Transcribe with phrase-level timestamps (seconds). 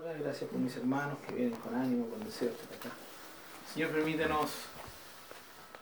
[0.00, 2.90] Gracias por mis hermanos que vienen con ánimo, con deseo de acá.
[3.72, 4.48] Señor, permítenos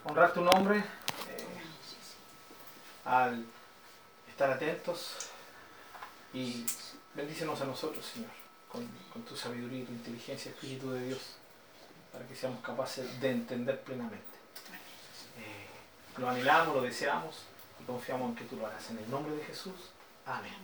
[0.04, 0.84] honrar tu nombre eh,
[3.04, 3.44] al
[4.26, 5.28] estar atentos
[6.32, 6.64] y
[7.14, 8.30] bendícenos a nosotros, Señor,
[8.72, 8.88] con,
[9.24, 11.36] tu sabiduría y tu inteligencia, Espíritu de Dios,
[12.10, 14.24] para que seamos capaces de entender plenamente.
[15.38, 15.66] Eh,
[16.16, 17.42] lo anhelamos, lo deseamos
[17.82, 18.90] y confiamos en que tú lo harás.
[18.90, 19.90] En el nombre de Jesús.
[20.24, 20.54] Amén.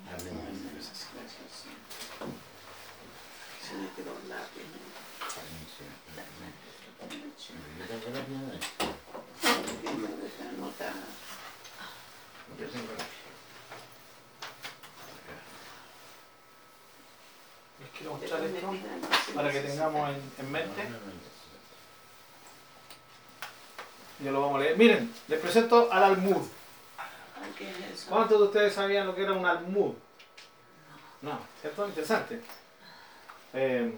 [19.35, 20.83] Para que tengamos en, mente.
[24.21, 24.77] Yo lo vamos a leer.
[24.77, 26.43] Miren, les presento al almud.
[28.09, 29.95] ¿Cuántos de ustedes sabían lo que era un almud?
[31.23, 31.87] No, ¿cierto?
[31.87, 32.41] Interesante.
[33.55, 33.93] Eh,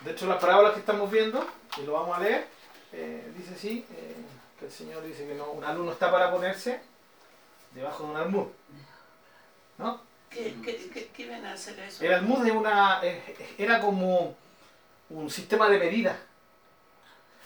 [0.00, 1.46] de hecho, las parábolas que estamos viendo,
[1.80, 2.46] y lo vamos a leer,
[2.92, 4.16] eh, dice así, eh,
[4.58, 6.80] que el Señor dice que no, un alumno está para ponerse
[7.72, 8.46] debajo de un almud.
[9.78, 10.00] ¿No?
[10.28, 12.04] ¿Qué, qué, qué, ven a hacer eso?
[12.04, 13.00] El almud una,
[13.58, 14.34] era como
[15.10, 16.16] un sistema de medida.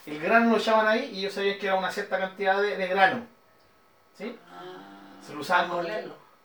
[0.06, 3.26] El grano lo echaban ahí y ellos sabían que era una cierta cantidad de, grano.
[4.16, 4.38] ¿Sí?
[4.48, 5.68] Ah, Se lo usaban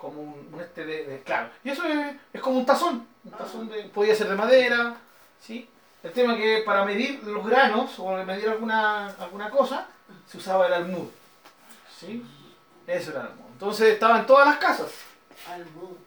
[0.02, 1.50] como, un, este de, Claro.
[1.64, 3.08] Y eso es, es como un tazón.
[3.24, 4.96] Un tazón de, podía ser de madera.
[5.40, 5.70] ¿sí?
[6.02, 9.88] El tema es que para medir los granos o medir alguna, alguna cosa,
[10.26, 11.08] se usaba el almud.
[11.96, 12.26] ¿Sí?
[12.88, 13.46] Eso era el almud.
[13.54, 14.92] Entonces estaba en todas las casas.
[15.48, 15.98] Almud.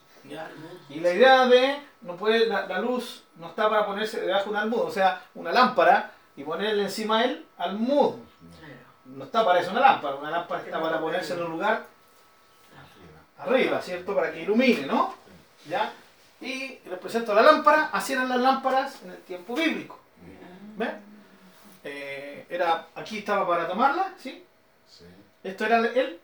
[0.88, 4.56] Y la idea de, no puede, la, luz no está para ponerse debajo de un
[4.56, 8.14] almud, o sea, una lámpara y ponerle encima él almud.
[9.04, 11.93] No está para eso una lámpara, una lámpara está para ponerse en un lugar
[13.44, 14.14] arriba, ¿cierto?
[14.14, 15.14] Para que ilumine, ¿no?
[15.68, 15.92] ¿Ya?
[16.44, 19.98] y les presento la lámpara, así eran las lámparas en el tiempo bíblico.
[20.76, 21.00] ¿Ven?
[21.84, 24.44] Eh, era, aquí estaba para tomarla, ¿sí?
[24.88, 25.04] sí.
[25.42, 26.20] Esto era el,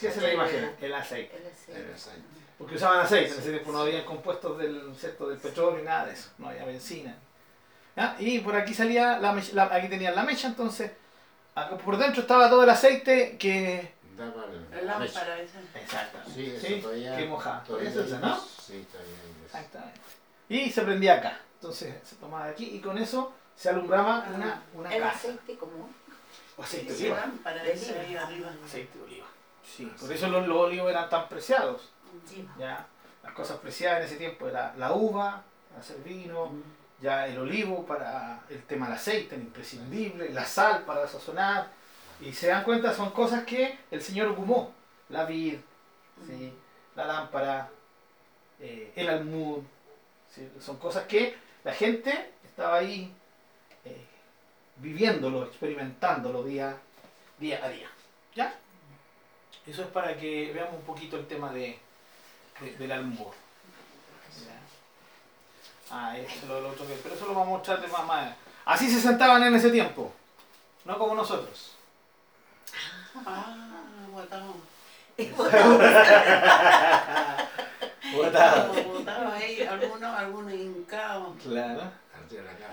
[0.00, 0.76] ¿qué es la imagen?
[0.80, 1.36] El aceite.
[1.68, 2.22] El aceite.
[2.56, 5.28] Porque usaban aceite, en ese tiempo no había compuestos del, ¿cierto?
[5.28, 7.14] del petróleo ni nada de eso, no había benzina.
[8.18, 9.30] Y por aquí salía, la,
[9.72, 10.92] aquí tenían la mecha, entonces
[11.84, 13.92] por dentro estaba todo el aceite que
[14.70, 15.38] la lámpara.
[15.86, 16.18] Exacto.
[16.34, 16.80] Sí, eso ¿Sí?
[16.80, 17.16] todavía.
[17.16, 17.62] Que mojaba.
[17.62, 18.40] Todavía usa, ¿no?
[18.40, 19.14] Sí, todavía.
[19.44, 20.00] Exactamente.
[20.48, 21.40] Y se prendía acá.
[21.54, 25.56] Entonces se tomaba de aquí y con eso se alumbraba ah, una, una ¿El aceite
[25.56, 25.94] común?
[26.56, 27.22] O aceite de oliva.
[27.44, 28.52] Arriba.
[28.64, 29.26] Aceite de oliva.
[29.64, 31.90] Sí, por eso los, los olivos eran tan preciados.
[32.58, 32.86] Ya,
[33.22, 35.42] las cosas preciadas en ese tiempo era la uva,
[35.78, 36.52] hacer vino,
[37.00, 41.70] ya el olivo para el tema del aceite, el imprescindible, la sal para sazonar
[42.20, 44.72] y se dan cuenta, son cosas que el Señor ocupó.
[45.08, 45.58] La vid,
[46.94, 47.70] la lámpara,
[48.60, 49.62] eh, el almud.
[50.60, 53.12] Son cosas que la gente estaba ahí
[53.84, 54.04] eh,
[54.76, 56.76] viviéndolo, experimentándolo día,
[57.38, 57.88] día a día.
[58.34, 58.54] ¿Ya?
[59.66, 61.78] Eso es para que veamos un poquito el tema de,
[62.78, 63.32] del almud.
[65.90, 66.84] Ah, eso es lo, otro.
[67.02, 68.34] Pero eso lo vamos a mostrar de más, más.
[68.64, 70.12] Así se sentaban en ese tiempo.
[70.84, 71.72] No como nosotros.
[73.24, 73.54] Ah,
[74.12, 74.54] botado.
[78.14, 78.72] Botado.
[78.84, 81.36] Botado ahí, algunos, algunos hincados.
[81.42, 81.82] Claro.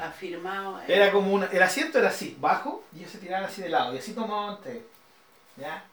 [0.02, 0.82] Afirmado.
[0.88, 3.94] Era como una, el asiento era así, bajo, y ellos se tiraban así de lado,
[3.94, 4.86] y así tomaban té.
[5.56, 5.84] ¿Ya?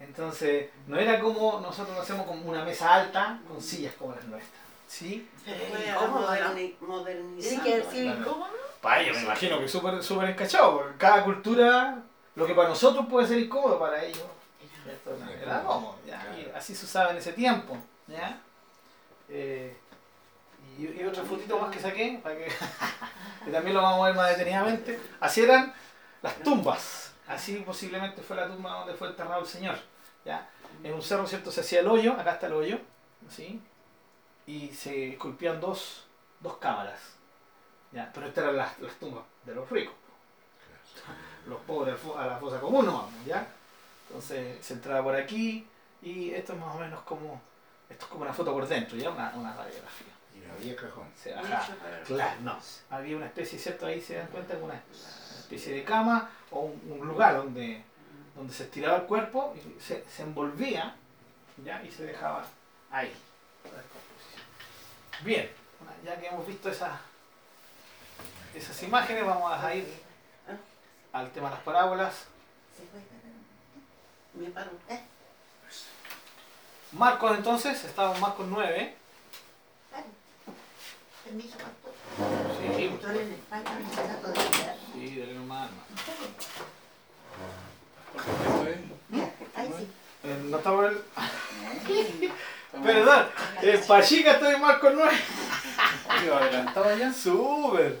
[0.00, 4.62] Entonces, no era como nosotros hacemos como una mesa alta con sillas como las nuestras.
[4.88, 5.28] ¿Sí?
[5.98, 6.20] ¿Cómo
[6.80, 7.40] modernizando.
[7.40, 8.50] ¿Tiene que decir incómodo?
[8.80, 12.02] Para ellos me imagino que súper super encachado, porque cada cultura
[12.34, 14.22] lo que para nosotros puede ser incómodo, para ellos
[15.42, 15.98] era cómodo.
[16.54, 17.76] así se usaba en ese tiempo.
[18.06, 18.40] ¿ya?
[19.28, 19.76] Eh,
[20.78, 22.36] y, otro fotito más que saqué, para
[23.44, 25.00] que, también lo vamos a ver más detenidamente.
[25.20, 25.72] Así eran
[26.22, 27.12] las tumbas.
[27.26, 29.78] Así posiblemente fue la tumba donde fue enterrado el Señor.
[30.24, 30.48] ¿ya?
[30.82, 31.50] En un cerro, ¿cierto?
[31.50, 32.78] Se hacía el hoyo, acá está el hoyo,
[33.30, 33.60] ¿sí?
[34.46, 36.06] y se esculpían dos,
[36.40, 37.00] dos cámaras.
[37.92, 38.10] ¿ya?
[38.12, 39.94] Pero estas eran las, las tumbas de los ricos
[41.46, 43.46] los pobres a la fosa común no vamos, ¿ya?
[44.08, 45.66] Entonces se entraba por aquí
[46.02, 47.40] y esto es más o menos como,
[47.88, 49.10] esto es como una foto por dentro, ¿ya?
[49.10, 50.12] Una, una radiografía.
[50.34, 51.08] Y no había cajón.
[51.16, 51.66] Se bajaba.
[52.04, 52.58] Claro, no.
[52.90, 53.86] Había una especie, ¿cierto?
[53.86, 54.80] Ahí se dan cuenta, una
[55.38, 57.82] especie de cama o un, lugar donde,
[58.34, 60.94] donde se estiraba el cuerpo y se, se envolvía,
[61.64, 61.82] ¿ya?
[61.82, 62.44] Y se dejaba
[62.90, 63.12] ahí.
[65.22, 65.50] Bien,
[66.04, 66.92] ya que hemos visto esas,
[68.54, 69.86] esas imágenes, vamos a ir
[71.12, 72.26] al tema de las parábolas.
[74.36, 74.70] Me paro.
[74.88, 75.00] ¿Eh?
[76.92, 78.94] Marcos entonces, estamos en Marcos 9.
[81.24, 81.92] permiso, pastor.
[82.76, 84.76] Sí, Estoy en España, me trato de quedar.
[84.94, 85.70] sí, de la hermana.
[89.08, 89.88] Mira, ahí sí.
[90.24, 90.98] Eh, No está por el.
[92.84, 93.26] Perdón,
[93.62, 95.16] eh, Pachica estoy más con nueve.
[96.08, 97.12] adelantado ya.
[97.12, 97.98] Súper.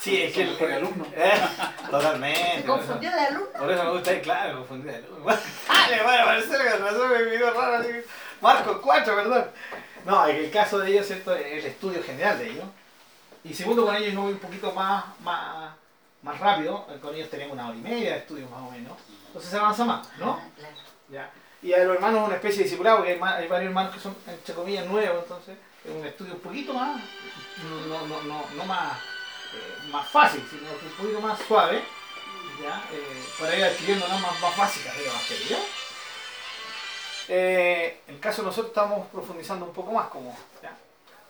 [0.00, 1.06] Sí, es que el, Mejor alumno.
[1.14, 1.40] Eh,
[1.90, 2.56] totalmente.
[2.56, 3.52] ¿Se confundió de alumno?
[3.58, 5.26] Por eso me gusta ir, claro, me confundí de alumno.
[5.68, 7.90] Ah, le a que razón me video raro así.
[8.40, 9.44] Marco 4, perdón.
[10.06, 11.34] No, es que el caso de ellos, ¿cierto?
[11.34, 12.64] Es el estudio general de ellos.
[13.42, 15.72] Y segundo, con ellos no voy un poquito más, más,
[16.22, 16.86] más rápido.
[17.02, 18.96] Con ellos tenemos una hora y media de estudio más o menos.
[19.26, 20.38] Entonces se avanza más, ¿no?
[20.40, 20.74] Ah, claro.
[21.10, 21.30] Ya.
[21.60, 24.54] Y a los hermanos una especie de discipulado, porque hay, varios hermanos que son, entre
[24.54, 27.00] comillas, nuevos, entonces es un estudio un poquito más,
[27.64, 28.96] no, no, no, no, no más,
[29.54, 31.82] eh, más fácil, sino que un poquito más suave,
[32.62, 32.82] ¿ya?
[32.92, 35.56] Eh, para ir adquiriendo normas más básicas de Evangelio.
[35.56, 35.64] ¿ya?
[37.30, 40.76] Eh, en el caso de nosotros estamos profundizando un poco más, como, ¿ya?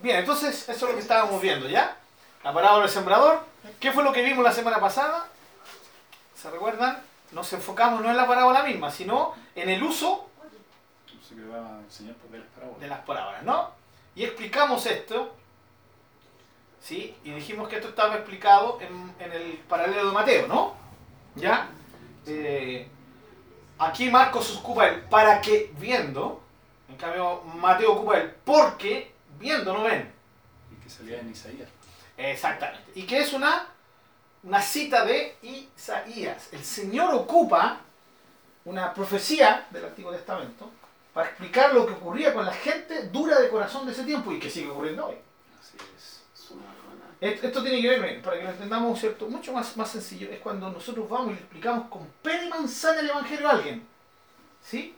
[0.01, 1.97] Bien, entonces eso es lo que estábamos viendo, ¿ya?
[2.45, 3.41] La parábola del sembrador.
[3.81, 5.27] ¿Qué fue lo que vimos la semana pasada?
[6.41, 7.03] ¿Se recuerdan?
[7.33, 10.29] Nos enfocamos no en la parábola misma, sino en el uso
[12.81, 13.71] de las parábolas, ¿no?
[14.15, 15.37] Y explicamos esto,
[16.89, 17.15] ¿sí?
[17.23, 20.75] Y dijimos que esto estaba explicado en, en el paralelo de Mateo, ¿no?
[21.35, 21.69] ¿Ya?
[22.27, 22.89] Eh,
[23.79, 26.43] aquí Marcos ocupa el para que viendo,
[26.89, 30.11] en cambio Mateo ocupa el porque viendo no ven.
[30.73, 31.69] Y que salía en Isaías.
[32.17, 32.91] Exactamente.
[32.95, 33.67] Y que es una,
[34.43, 36.49] una cita de Isaías.
[36.53, 37.81] El Señor ocupa
[38.65, 40.71] una profecía del Antiguo Testamento
[41.13, 44.39] para explicar lo que ocurría con la gente dura de corazón de ese tiempo y
[44.39, 45.28] que sigue ocurriendo hoy.
[47.21, 49.29] Esto, tiene que ver, para que lo entendamos, ¿cierto?
[49.29, 53.01] Mucho más, más sencillo, es cuando nosotros vamos y le explicamos con pera y manzana
[53.01, 53.87] el Evangelio a alguien.
[54.63, 54.95] ¿Sí?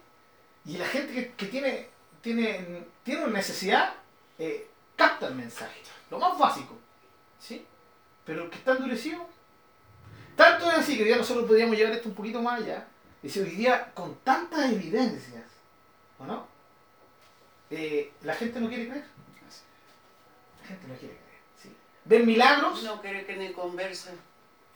[0.66, 1.88] Y la gente que, que tiene,
[2.20, 3.94] tiene, tiene una necesidad,
[4.38, 5.80] eh, capta el mensaje.
[6.10, 6.76] Lo más básico.
[7.38, 7.64] ¿Sí?
[8.26, 9.26] Pero el que está endurecido,
[10.36, 12.86] tanto es así que ya nosotros podríamos llevar esto un poquito más allá.
[13.22, 15.44] Dice, hoy día, con tantas evidencias,
[16.18, 16.46] ¿o no?
[17.70, 19.04] Eh, la gente no quiere creer.
[20.62, 21.29] La gente no quiere creer.
[22.04, 24.10] Ven milagros, No quiere que ni converse.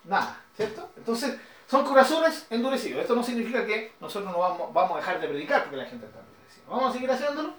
[0.05, 0.91] nada, ¿cierto?
[0.97, 1.37] Entonces,
[1.69, 3.01] son corazones endurecidos.
[3.03, 6.07] Esto no significa que nosotros no vamos, vamos a dejar de predicar porque la gente
[6.07, 6.65] está endurecida.
[6.69, 7.55] Vamos a seguir haciéndolo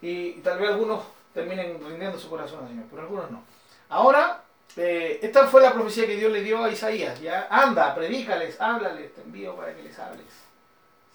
[0.00, 1.02] y, y tal vez algunos
[1.34, 3.42] terminen rindiendo su corazón al Señor, pero algunos no.
[3.88, 4.42] Ahora,
[4.76, 7.20] eh, esta fue la profecía que Dios le dio a Isaías.
[7.20, 10.26] Ya, anda, predícales, háblales, te envío para que les hables.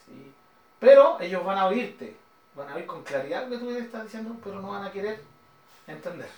[0.05, 0.31] ¿Sí?
[0.79, 2.15] Pero ellos van a oírte,
[2.55, 4.91] van a oír con claridad lo que tú les estás diciendo, pero no van a
[4.91, 5.21] querer
[5.87, 6.29] entender.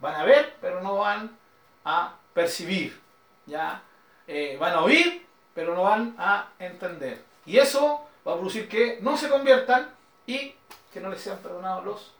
[0.00, 1.36] Van a ver, pero no van
[1.84, 3.00] a percibir.
[3.46, 3.82] ¿ya?
[4.26, 7.22] Eh, van a oír, pero no van a entender.
[7.46, 9.90] Y eso va a producir que no se conviertan
[10.26, 10.54] y
[10.92, 12.12] que no les sean perdonados los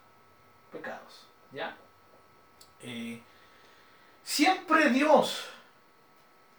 [0.71, 1.25] pecados.
[1.51, 1.75] ¿ya?
[2.81, 3.21] Eh,
[4.23, 5.47] siempre Dios,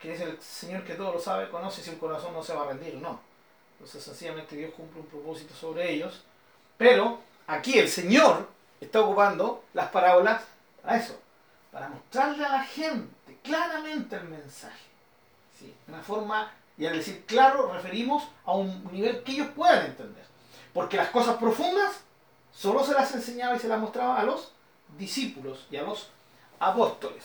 [0.00, 2.62] que es el Señor que todo lo sabe, conoce si un corazón no se va
[2.62, 3.20] a rendir o no.
[3.74, 6.22] Entonces sencillamente Dios cumple un propósito sobre ellos.
[6.78, 8.48] Pero aquí el Señor
[8.80, 10.42] está ocupando las parábolas
[10.82, 11.18] para eso,
[11.70, 14.86] para mostrarle a la gente claramente el mensaje.
[15.58, 15.74] ¿sí?
[15.86, 20.24] De una forma, y al decir claro, referimos a un nivel que ellos puedan entender.
[20.72, 22.00] Porque las cosas profundas
[22.52, 24.52] solo se las enseñaba y se las mostraba a los
[24.98, 26.10] discípulos y a los
[26.58, 27.24] apóstoles.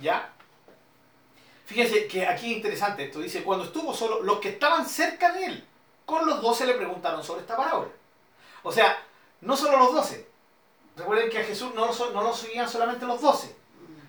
[0.00, 0.32] ¿Ya?
[1.64, 3.18] Fíjense que aquí es interesante esto.
[3.18, 5.66] Dice, cuando estuvo solo, los que estaban cerca de él,
[6.04, 7.90] con los doce le preguntaron sobre esta parábola.
[8.62, 8.96] O sea,
[9.40, 10.28] no solo los doce.
[10.96, 13.54] Recuerden que a Jesús no no lo seguían solamente los doce.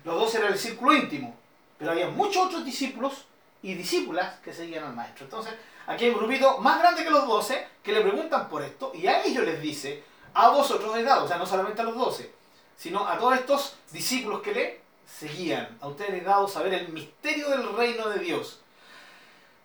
[0.04, 1.36] Los doce era el círculo íntimo.
[1.78, 3.26] Pero había muchos otros discípulos
[3.62, 5.24] y discípulas que seguían al maestro.
[5.24, 5.54] Entonces,
[5.86, 9.06] aquí hay un grupito más grande que los doce que le preguntan por esto y
[9.06, 10.02] a ellos les dice,
[10.34, 12.32] a vosotros he dado, o sea, no solamente a los doce,
[12.76, 15.76] sino a todos estos discípulos que le seguían.
[15.80, 18.60] A ustedes les he dado saber el misterio del reino de Dios.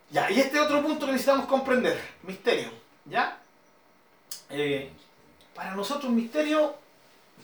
[0.09, 2.69] Ya, y este otro punto que necesitamos comprender, misterio,
[3.05, 3.39] ¿ya?
[4.49, 4.91] Eh,
[5.55, 6.75] para nosotros misterio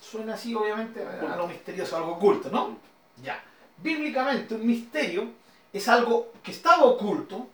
[0.02, 2.78] suena así obviamente a lo misterioso, algo oculto, ¿no?
[3.22, 3.44] Ya.
[3.78, 5.30] Bíblicamente un misterio
[5.72, 7.48] es algo que estaba oculto,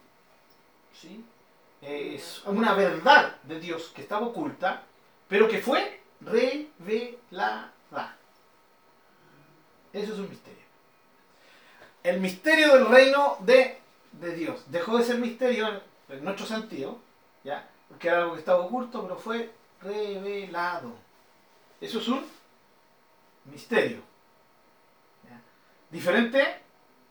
[1.00, 1.24] ¿sí?
[1.82, 4.84] Es una verdad de Dios que estaba oculta,
[5.28, 7.72] pero que fue revelada.
[9.94, 10.66] Eso es un misterio.
[12.04, 13.80] El misterio del reino de,
[14.14, 14.64] de Dios.
[14.68, 17.00] Dejó de ser misterio en, en nuestro sentido,
[17.44, 17.68] ¿ya?
[17.88, 20.94] Porque era algo que estaba oculto, pero fue revelado.
[21.80, 22.26] Eso es un
[23.46, 24.02] misterio.
[25.92, 26.42] Diferente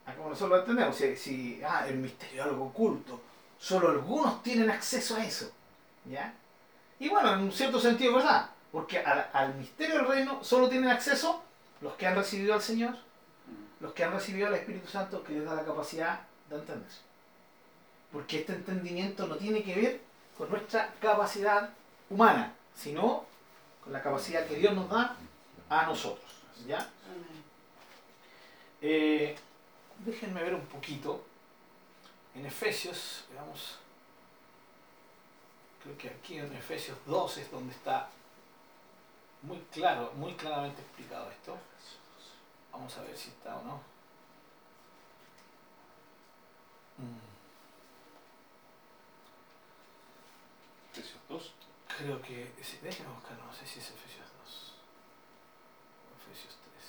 [0.05, 0.95] a como nosotros lo entendemos.
[0.95, 3.21] Si, ah, el misterio es algo oculto,
[3.57, 5.51] solo algunos tienen acceso a eso.
[6.05, 6.33] ¿ya?
[6.99, 8.49] Y bueno, en un cierto sentido, ¿verdad?
[8.71, 11.41] Porque al, al misterio del reino solo tienen acceso
[11.81, 12.95] Los que han recibido al Señor,
[13.79, 16.91] los que han recibido al Espíritu Santo que les da la capacidad de entender.
[18.11, 20.01] Porque este entendimiento no tiene que ver
[20.37, 21.69] con nuestra capacidad
[22.09, 23.25] humana, sino
[23.83, 25.15] con la capacidad que Dios nos da
[25.69, 26.31] a nosotros.
[26.67, 26.89] ¿ya?
[28.81, 29.35] Eh,
[29.99, 31.23] déjenme ver un poquito
[32.35, 33.79] en Efesios, veamos,
[35.81, 38.09] creo que aquí en Efesios 2 es donde está
[39.41, 41.57] muy claro, muy claramente explicado esto.
[42.71, 43.75] Vamos a ver si está o no.
[46.97, 47.19] Mm,
[50.91, 51.53] Efesios 2.
[51.97, 54.73] Creo que, déjenme buscar, no sé si es Efesios 2
[56.11, 56.85] o Efesios 3.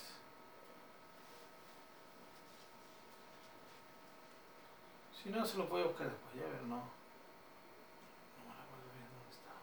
[5.27, 6.77] Si no, se lo puede buscar después, ya, no.
[6.77, 6.83] No
[8.47, 9.55] me acuerdo bien dónde está.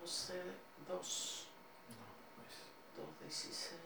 [0.00, 0.42] Doce,
[0.86, 1.46] dos,
[1.88, 2.06] No,
[2.36, 2.54] pues,
[2.96, 3.80] dos, dieciséis,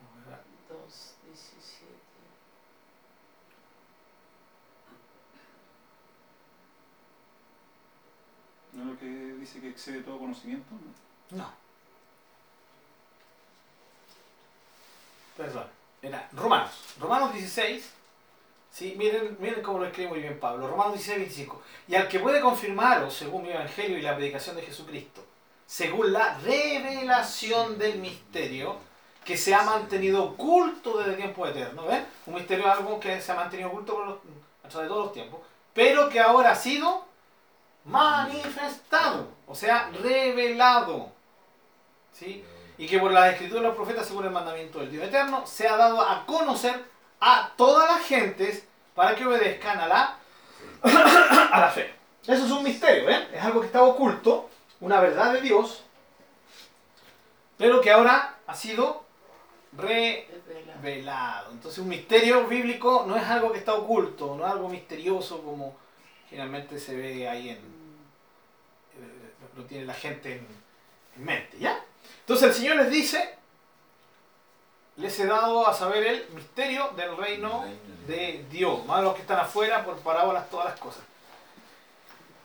[0.00, 1.96] no, era- dos, diecisiete.
[8.72, 10.66] ¿No es lo que dice que excede todo conocimiento?
[11.30, 11.38] No.
[11.38, 11.50] No.
[15.36, 15.66] Perdón.
[16.02, 16.70] Era Romanos.
[16.98, 17.90] Romanos 16.
[18.70, 20.68] Sí, miren, miren cómo lo escribe muy bien Pablo.
[20.68, 21.62] Romanos 16, 25.
[21.88, 25.24] Y al que puede confirmaros, según mi evangelio y la predicación de Jesucristo,
[25.66, 28.76] según la revelación del misterio
[29.24, 31.86] que se ha mantenido oculto desde tiempo eterno.
[31.86, 32.06] ¿Ven?
[32.26, 34.18] Un misterio algo que se ha mantenido oculto por los,
[34.64, 35.40] a través de todos los tiempos,
[35.72, 37.09] pero que ahora ha sido
[37.84, 41.12] manifestado, o sea, revelado.
[42.12, 42.44] ¿Sí?
[42.78, 45.68] Y que por las escrituras de los profetas, según el mandamiento del Dios eterno, se
[45.68, 46.84] ha dado a conocer
[47.20, 50.16] a todas las gentes para que obedezcan a la,
[51.52, 51.94] a la fe.
[52.26, 53.28] Eso es un misterio, ¿ven?
[53.32, 54.48] Es algo que estaba oculto,
[54.80, 55.84] una verdad de Dios,
[57.56, 59.04] pero que ahora ha sido
[59.72, 60.74] Revela.
[60.80, 61.52] revelado.
[61.52, 65.76] Entonces un misterio bíblico no es algo que está oculto, no es algo misterioso como
[66.30, 70.46] generalmente se ve ahí en, eh, lo tiene la gente en,
[71.16, 71.84] en mente, ¿ya?
[72.20, 73.34] Entonces el Señor les dice,
[74.96, 77.64] les he dado a saber el misterio del reino
[78.06, 81.02] de Dios, más los que están afuera por parábolas, todas las cosas.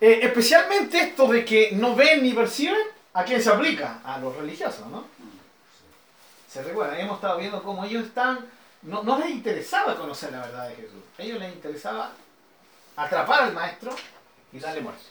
[0.01, 4.01] Eh, especialmente esto de que no ven ni perciben, ¿a quién se aplica?
[4.03, 5.05] A los religiosos, ¿no?
[6.49, 8.49] Se recuerdan, hemos estado viendo cómo ellos están,
[8.81, 12.11] no, no les interesaba conocer la verdad de Jesús, a ellos les interesaba
[12.95, 13.95] atrapar al maestro
[14.51, 15.03] y darle muerte.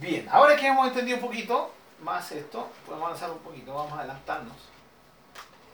[0.00, 4.00] Bien, ahora que hemos entendido un poquito más esto, podemos avanzar un poquito, vamos a
[4.00, 4.56] adelantarnos,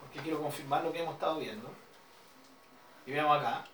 [0.00, 1.70] porque quiero confirmar lo que hemos estado viendo.
[3.06, 3.64] Y veamos acá.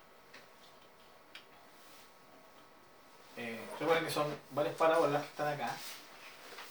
[3.35, 5.75] Eh, recuerden que son varias parábolas que están acá.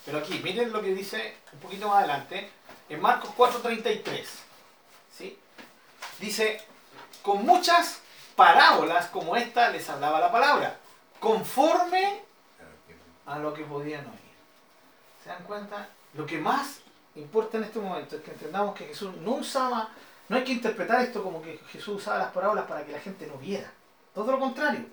[0.05, 2.51] Pero aquí, miren lo que dice un poquito más adelante,
[2.89, 4.25] en Marcos 4:33.
[5.17, 5.39] ¿sí?
[6.19, 6.65] Dice,
[7.23, 8.01] con muchas
[8.37, 10.77] parábolas como esta les hablaba la palabra,
[11.19, 12.23] conforme
[13.25, 14.37] a lo que podían oír.
[15.23, 15.89] ¿Se dan cuenta?
[16.15, 16.81] Lo que más
[17.17, 19.89] importa en este momento es que entendamos que Jesús no usaba,
[20.29, 23.27] no hay que interpretar esto como que Jesús usaba las parábolas para que la gente
[23.27, 23.73] no viera.
[24.15, 24.87] Todo lo contrario.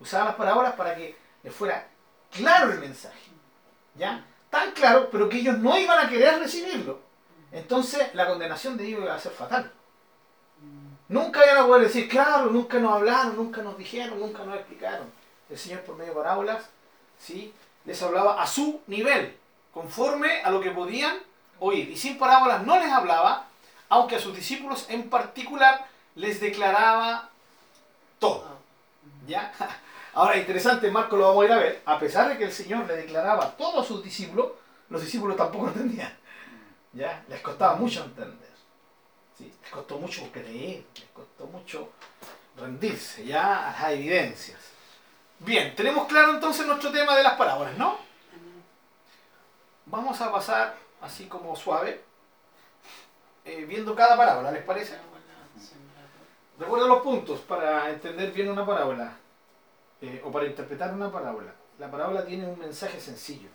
[0.00, 1.86] Usaba las parábolas para que les fuera
[2.30, 3.30] claro el mensaje.
[3.94, 4.24] ¿Ya?
[4.50, 7.00] Tan claro, pero que ellos no iban a querer recibirlo.
[7.52, 9.72] Entonces la condenación de ellos iba a ser fatal.
[11.08, 15.06] Nunca iban a poder decir, claro, nunca nos hablaron, nunca nos dijeron, nunca nos explicaron.
[15.48, 16.68] El Señor por medio de parábolas,
[17.18, 17.54] ¿sí?
[17.86, 19.34] les hablaba a su nivel,
[19.72, 21.16] conforme a lo que podían
[21.58, 21.88] oír.
[21.88, 23.46] Y sin parábolas no les hablaba,
[23.88, 27.30] aunque a sus discípulos en particular les declaraba
[28.18, 28.58] todo.
[29.26, 29.52] ¿Ya?
[30.12, 31.82] Ahora, interesante, Marco lo vamos a ir a ver.
[31.86, 34.48] A pesar de que el Señor le declaraba todo a sus discípulos,
[34.90, 36.12] los discípulos tampoco entendían.
[36.92, 37.24] ¿Ya?
[37.28, 38.47] Les costaba mucho entender.
[39.38, 39.52] ¿Sí?
[39.62, 41.90] Les costó mucho creer, les costó mucho
[42.56, 44.58] rendirse ya a las evidencias.
[45.38, 47.96] Bien, tenemos claro entonces nuestro tema de las parábolas, ¿no?
[49.86, 52.02] Vamos a pasar así como suave,
[53.44, 54.98] eh, viendo cada parábola, ¿les parece?
[56.58, 59.16] Recuerda los puntos para entender bien una parábola
[60.02, 61.54] eh, o para interpretar una parábola.
[61.78, 63.48] La parábola tiene un mensaje sencillo.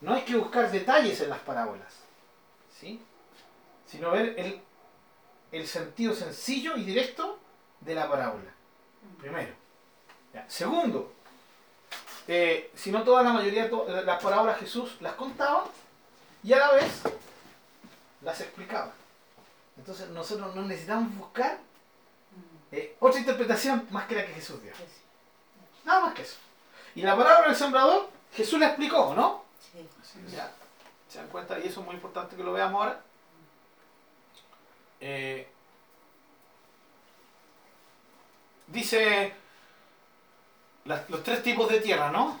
[0.00, 1.92] No hay que buscar detalles en las parábolas,
[2.80, 3.04] ¿sí?
[3.90, 4.62] sino ver el,
[5.52, 7.38] el sentido sencillo y directo
[7.80, 8.50] de la parábola.
[9.18, 9.54] Primero.
[10.32, 10.48] Ya.
[10.48, 11.12] Segundo,
[12.28, 15.66] eh, si no toda la mayoría de de las parábolas Jesús las contaba
[16.42, 17.02] y a la vez
[18.22, 18.92] las explicaba.
[19.76, 21.58] Entonces nosotros no necesitamos buscar
[22.72, 24.72] eh, otra interpretación más que la que Jesús dio.
[25.84, 26.36] Nada más que eso.
[26.94, 29.44] Y la parábola del sembrador, Jesús la explicó, ¿no?
[29.72, 29.86] Sí.
[30.34, 30.52] Ya,
[31.08, 31.58] ¿Se dan cuenta?
[31.58, 33.00] Y eso es muy importante que lo veamos ahora.
[35.00, 35.46] Eh,
[38.66, 39.32] dice
[40.84, 42.38] las- los tres tipos de tierra, ¿no?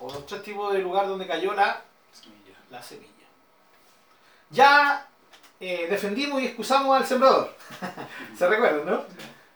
[0.00, 2.56] O los tres tipos de lugar donde cayó la, Semilla.
[2.70, 3.08] la semilla.
[4.50, 5.06] Ya
[5.60, 7.54] eh, defendimos y excusamos al sembrador.
[8.38, 9.04] ¿Se recuerdan, no?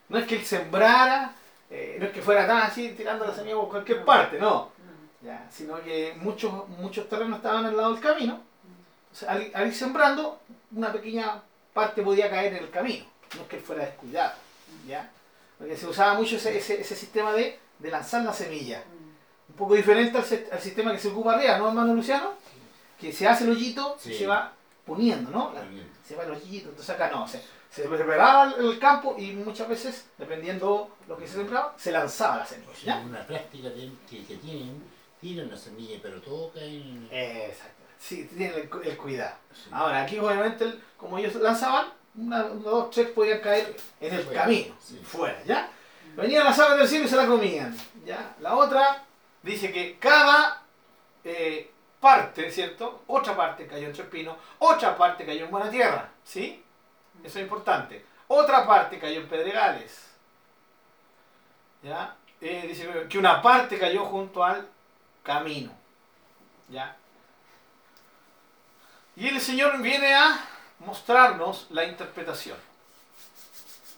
[0.08, 1.32] No es que él sembrara,
[1.70, 4.70] eh, no es que fuera tan así tirando la semilla por cualquier parte, no.
[5.22, 8.42] Ya, sino que muchos, muchos terrenos estaban al lado del camino.
[9.26, 10.40] Al, al ir sembrando,
[10.74, 11.42] una pequeña
[11.72, 13.04] parte podía caer en el camino.
[13.36, 14.32] No es que él fuera descuidado.
[14.86, 15.10] ¿ya?
[15.58, 18.82] Porque se usaba mucho ese, ese, ese sistema de, de lanzar la semilla.
[19.48, 22.34] Un poco diferente al, sistema que se ocupa arriba, ¿no, hermano Luciano?
[22.98, 24.52] Que se hace el hoyito y se va
[24.86, 25.52] poniendo, ¿no?
[25.52, 25.62] La-
[26.06, 27.40] se va el hoyito, entonces acá no, se,
[27.70, 32.46] se preparaba el, campo y muchas veces, dependiendo lo que se sembraba, se lanzaba la
[32.46, 33.00] semilla.
[33.06, 34.82] Una práctica que, que tienen,
[35.20, 37.08] tiran la semilla, pero todo cae en...
[37.10, 37.81] Exacto.
[38.02, 39.36] Sí, tienen el, cu- el cuidado.
[39.54, 39.70] Sí.
[39.72, 44.24] Ahora, aquí obviamente, el- como ellos lanzaban, una, una, dos, tres podían caer en el
[44.24, 45.00] Fuera, camino, sí.
[45.04, 45.70] fuera, ¿ya?
[46.16, 48.34] Venían las aves del cielo y se la comían, ¿ya?
[48.40, 49.04] La otra
[49.42, 50.62] dice que cada
[51.24, 53.02] eh, parte, ¿cierto?
[53.06, 56.62] Otra parte cayó entre espinos, otra parte cayó en buena tierra, ¿sí?
[57.22, 58.04] Eso es importante.
[58.26, 60.08] Otra parte cayó en pedregales,
[61.82, 62.16] ¿ya?
[62.40, 64.68] Eh, dice que una parte cayó junto al
[65.22, 65.70] camino,
[66.68, 66.96] ¿ya?
[69.16, 70.40] Y el Señor viene a
[70.78, 72.56] mostrarnos la interpretación.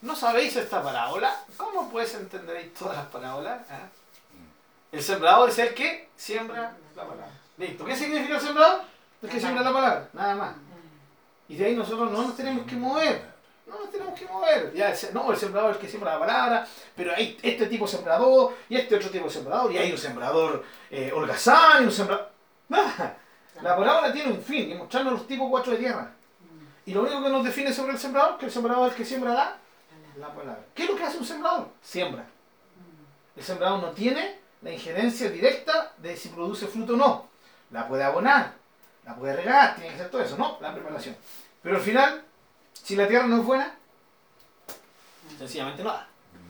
[0.01, 1.35] ¿No sabéis esta parábola?
[1.57, 3.61] ¿Cómo pues entenderéis todas las parábolas?
[3.71, 3.87] ah?
[4.91, 7.31] El sembrador es el que siembra la palabra.
[7.57, 7.85] Listo.
[7.85, 8.81] ¿Qué significa el sembrador?
[9.21, 10.55] El que siembra la palabra, nada más.
[11.47, 13.33] Y de ahí nosotros no nos tenemos que mover.
[13.65, 14.73] No nos tenemos que mover.
[14.73, 18.55] Ya, no, el sembrador es el que siembra la palabra, pero hay este tipo sembrador
[18.69, 22.29] y este otro tipo sembrador, y hay un sembrador eh, holgazán y un sembrador.
[22.69, 23.17] Nada.
[23.61, 26.11] La parábola tiene un fin, y mostrarnos los tipos cuatro de tierra.
[26.85, 29.05] Y lo único que nos define sobre el sembrador, que el sembrador es el que
[29.05, 29.57] siembra la,
[30.17, 30.63] la palabra.
[30.73, 31.69] ¿Qué es lo que hace un sembrador?
[31.81, 32.25] Siembra.
[33.35, 37.27] El sembrador no tiene la injerencia directa de si produce fruto o no.
[37.71, 38.53] La puede abonar,
[39.05, 40.57] la puede regar, tiene que hacer todo eso, ¿no?
[40.61, 41.15] La preparación.
[41.63, 42.23] Pero al final,
[42.73, 43.75] si la tierra no es buena,
[45.37, 46.07] sencillamente no da.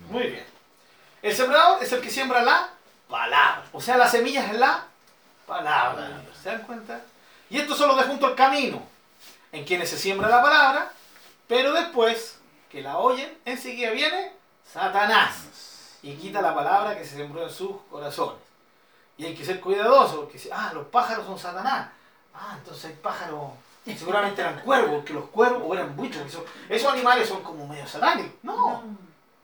[0.10, 0.46] Muy bien.
[1.22, 2.70] El sembrador es el que siembra la
[3.10, 3.64] palabra.
[3.72, 4.86] O sea, la semilla es la
[5.48, 6.22] palabra.
[6.46, 7.02] ¿Se dan cuenta?
[7.50, 8.80] Y esto solo de junto al camino,
[9.52, 10.92] en quienes se siembra la palabra,
[11.48, 12.38] pero después
[12.70, 14.32] que la oyen, enseguida viene
[14.72, 18.38] Satanás y quita la palabra que se sembró en sus corazones.
[19.18, 21.90] Y hay que ser cuidadoso, porque si, ah, los pájaros son Satanás.
[22.36, 23.50] Ah, entonces hay pájaros,
[23.98, 27.66] seguramente eran cuervos, que los cuervos o eran buitres, que son- esos animales son como
[27.68, 28.34] medio satánicos.
[28.44, 28.84] No,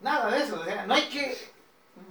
[0.02, 0.64] nada de eso.
[0.86, 1.52] no hay que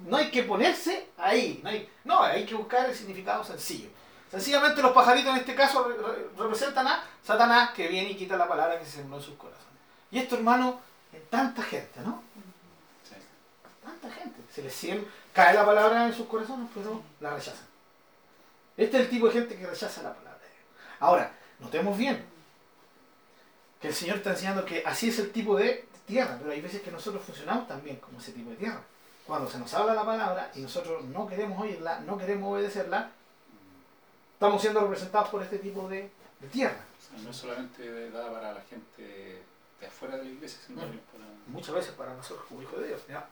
[0.04, 1.60] no hay que ponerse ahí.
[1.62, 3.88] No hay, no, hay que buscar el significado sencillo.
[4.30, 8.36] Sencillamente los pajaritos en este caso re- re- representan a Satanás que viene y quita
[8.36, 9.66] la palabra que se sembró en sus corazones.
[10.10, 10.80] Y esto, hermano,
[11.12, 12.22] en tanta gente, ¿no?
[13.08, 13.14] Sí.
[13.84, 14.40] Tanta gente.
[14.54, 17.66] Se les siem- cae la palabra en sus corazones, pero la rechazan.
[18.76, 20.38] Este es el tipo de gente que rechaza la palabra.
[20.40, 20.64] de Dios.
[21.00, 22.24] Ahora, notemos bien
[23.80, 26.82] que el Señor está enseñando que así es el tipo de tierra, pero hay veces
[26.82, 28.80] que nosotros funcionamos también como ese tipo de tierra.
[29.26, 33.10] Cuando se nos habla la palabra y nosotros no queremos oírla, no queremos obedecerla,
[34.40, 36.82] estamos siendo representados por este tipo de, de tierra.
[36.98, 39.42] O sea, no es solamente dada para la gente
[39.78, 41.26] de afuera de la iglesia, sino también para...
[41.48, 43.02] muchas veces para nosotros como hijos de Dios.
[43.06, 43.28] ¿ya?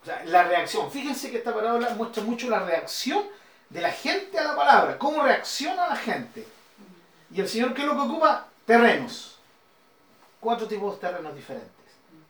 [0.00, 0.92] O sea, la reacción.
[0.92, 3.24] Fíjense que esta parábola muestra mucho la reacción
[3.68, 6.46] de la gente a la palabra, cómo reacciona la gente.
[7.34, 8.46] Y el Señor, ¿qué es lo que ocupa?
[8.64, 9.40] Terrenos.
[10.38, 11.72] Cuatro tipos de terrenos diferentes.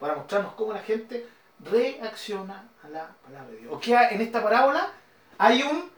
[0.00, 1.28] Para mostrarnos cómo la gente
[1.60, 3.74] reacciona a la palabra de Dios.
[3.74, 4.92] O que en esta parábola
[5.36, 5.90] hay un,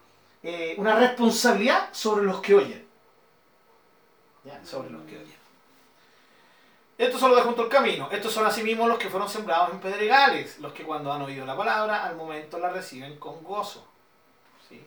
[0.43, 2.89] eh, una responsabilidad sobre los que oyen.
[4.45, 4.65] ¿Ya?
[4.65, 5.41] Sobre los que oyen.
[6.97, 8.11] Estos son los de junto al camino.
[8.13, 11.57] Estos son asimismo los que fueron sembrados en pedregales, los que cuando han oído la
[11.57, 13.87] palabra, al momento la reciben con gozo.
[14.69, 14.83] ¿Sí?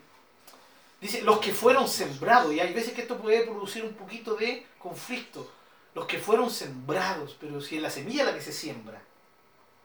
[1.02, 4.66] Dice, los que fueron sembrados, y hay veces que esto puede producir un poquito de
[4.78, 5.52] conflicto.
[5.96, 9.02] Los que fueron sembrados, pero si es la semilla la que se siembra.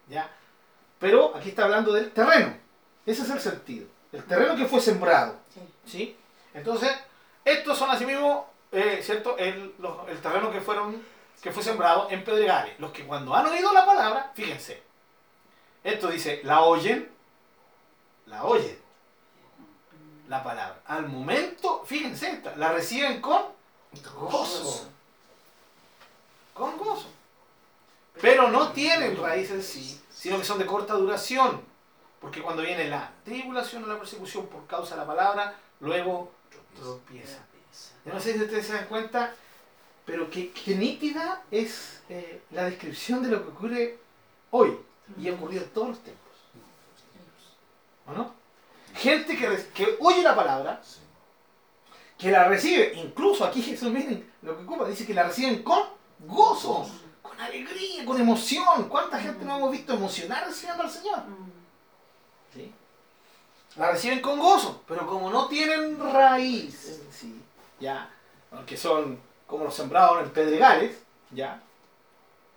[0.09, 0.31] ¿Ya?
[0.99, 2.55] Pero aquí está hablando del terreno.
[3.07, 3.87] Ese es el sentido.
[4.13, 5.37] El terreno que fue sembrado.
[5.53, 5.61] Sí.
[5.87, 6.17] ¿Sí?
[6.55, 6.91] Entonces,
[7.45, 9.37] estos son asimismo, eh, ¿cierto?
[9.39, 11.03] El, los- el terreno que fueron
[11.43, 12.79] que fue sembrado en pedregales.
[12.81, 14.83] Los que cuando han oído la palabra, fíjense,
[15.85, 17.09] esto dice, la oyen,
[18.27, 18.77] la oyen,
[20.29, 20.81] la palabra.
[20.87, 23.43] Al momento, fíjense, esta, la reciben con
[24.15, 24.89] gozo.
[26.55, 27.07] Con gozo.
[28.21, 31.63] pero no tienen raíz en sí, sino que son de corta duración.
[32.21, 36.33] Porque cuando viene la tribulación o la persecución por causa de la palabra, luego
[36.75, 37.39] tropieza.
[38.05, 39.35] Yo no sé si ustedes se dan cuenta,
[40.05, 43.99] pero que, que nítida es eh, la descripción de lo que ocurre
[44.51, 44.79] hoy
[45.19, 46.25] y ha ocurrido en todos los tiempos.
[48.07, 48.35] ¿O no?
[48.95, 50.81] Gente que, que oye la palabra,
[52.17, 55.83] que la recibe, incluso aquí Jesús, miren lo que ocupa, dice que la reciben con
[56.21, 56.89] gozo,
[57.23, 58.89] con alegría, con emoción.
[58.89, 61.23] ¿Cuánta gente no hemos visto emocionar recibiendo al Señor?
[63.79, 67.41] La reciben con gozo, pero como no tienen raíz sí,
[67.79, 68.11] ya,
[68.51, 70.99] aunque son como los sembrados en pedregales,
[71.31, 71.63] ya,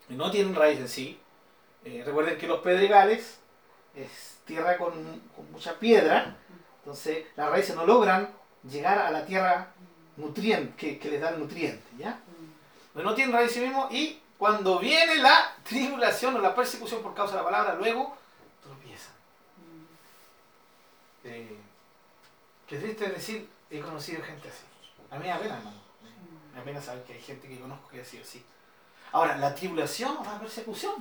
[0.09, 1.19] no tienen raíz en sí,
[1.85, 3.39] eh, recuerden que los pedregales
[3.95, 4.93] es tierra con,
[5.35, 6.35] con mucha piedra,
[6.79, 8.29] entonces las raíces no logran
[8.63, 9.73] llegar a la tierra
[10.17, 12.19] nutriente, que, les da el nutriente, ¿ya?
[12.93, 17.01] Pero no tienen raíz en sí mismo y cuando viene la tribulación o la persecución
[17.03, 18.17] por causa de la palabra, luego
[18.63, 19.13] tropiezan.
[21.23, 21.57] Eh,
[22.67, 24.63] qué triste decir, he conocido gente así.
[25.09, 25.77] A mí me da pena, hermano.
[26.51, 28.43] Me da pena saber que hay gente que conozco que ha sido así.
[29.11, 30.95] Ahora, la tribulación o la persecución.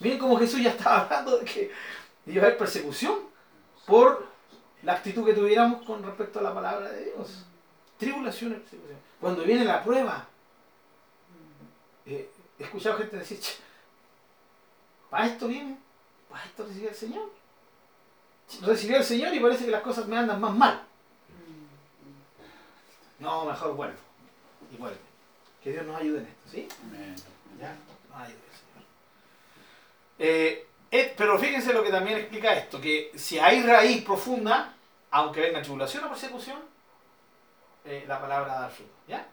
[0.00, 1.72] Miren cómo Jesús ya estaba hablando de que
[2.26, 3.18] iba a haber persecución
[3.86, 4.26] por
[4.82, 7.44] la actitud que tuviéramos con respecto a la palabra de Dios.
[7.96, 8.98] Tribulación y persecución.
[9.20, 10.26] Cuando viene la prueba,
[12.06, 13.54] eh, he escuchado gente decir, "Che,
[15.10, 15.78] ¿para esto viene?
[16.28, 17.30] ¿Para esto recibió el Señor?
[18.62, 20.82] Recibió el Señor y parece que las cosas me andan más mal.
[23.18, 23.98] No, mejor vuelvo.
[24.72, 24.98] Y vuelve.
[25.62, 26.68] Que Dios nos ayude en esto, ¿sí?
[27.60, 27.76] Ya,
[28.08, 28.84] nos ayude el Señor.
[30.18, 34.74] Eh, eh, pero fíjense lo que también explica esto, que si hay raíz profunda,
[35.10, 36.58] aunque venga tribulación o persecución,
[37.84, 39.26] eh, la palabra da fruto, ¿ya?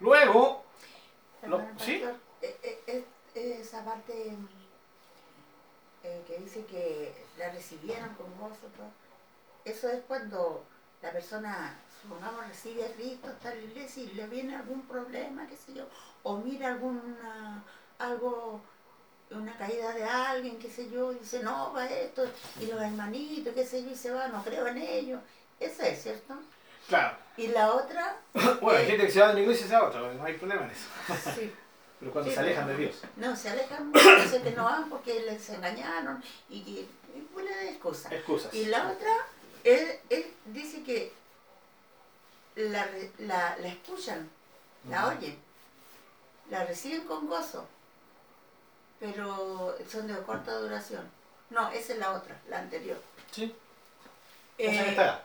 [0.00, 0.64] Luego,
[1.46, 2.02] Lo- ¿sí?
[3.34, 4.36] esa parte
[6.08, 8.90] eh, que dice que la recibieron con gozo, todo,
[9.64, 10.64] eso es cuando
[11.02, 15.46] la persona, supongamos, recibe a Cristo, está en la iglesia y le viene algún problema,
[15.46, 15.84] qué sé yo,
[16.22, 17.62] o mira alguna,
[17.98, 18.62] algo,
[19.30, 22.24] una caída de alguien, qué sé yo, y dice, no, va esto,
[22.58, 25.20] y los hermanitos, qué sé yo, y se va, no creo en ellos.
[25.60, 26.34] Eso es, ¿cierto?
[26.88, 28.16] claro, Y la otra,
[28.62, 30.24] bueno, hay gente que se va de mi iglesia y se va a otra, no
[30.24, 30.88] hay problema en eso.
[31.34, 31.52] sí,
[32.00, 32.96] Pero cuando Sí, se alejan de Dios.
[33.16, 38.54] No, se alejan dicen que no van porque les engañaron y, y, y de excusas.
[38.54, 39.10] Y la otra,
[39.64, 41.12] él, él dice que
[42.54, 44.28] la, la, la escuchan,
[44.88, 45.38] la oyen,
[46.50, 47.66] la reciben con gozo,
[49.00, 51.08] pero son de corta duración.
[51.50, 52.98] No, esa es la otra, la anterior.
[53.32, 53.54] Sí.
[54.58, 55.22] Eh, Esa que está.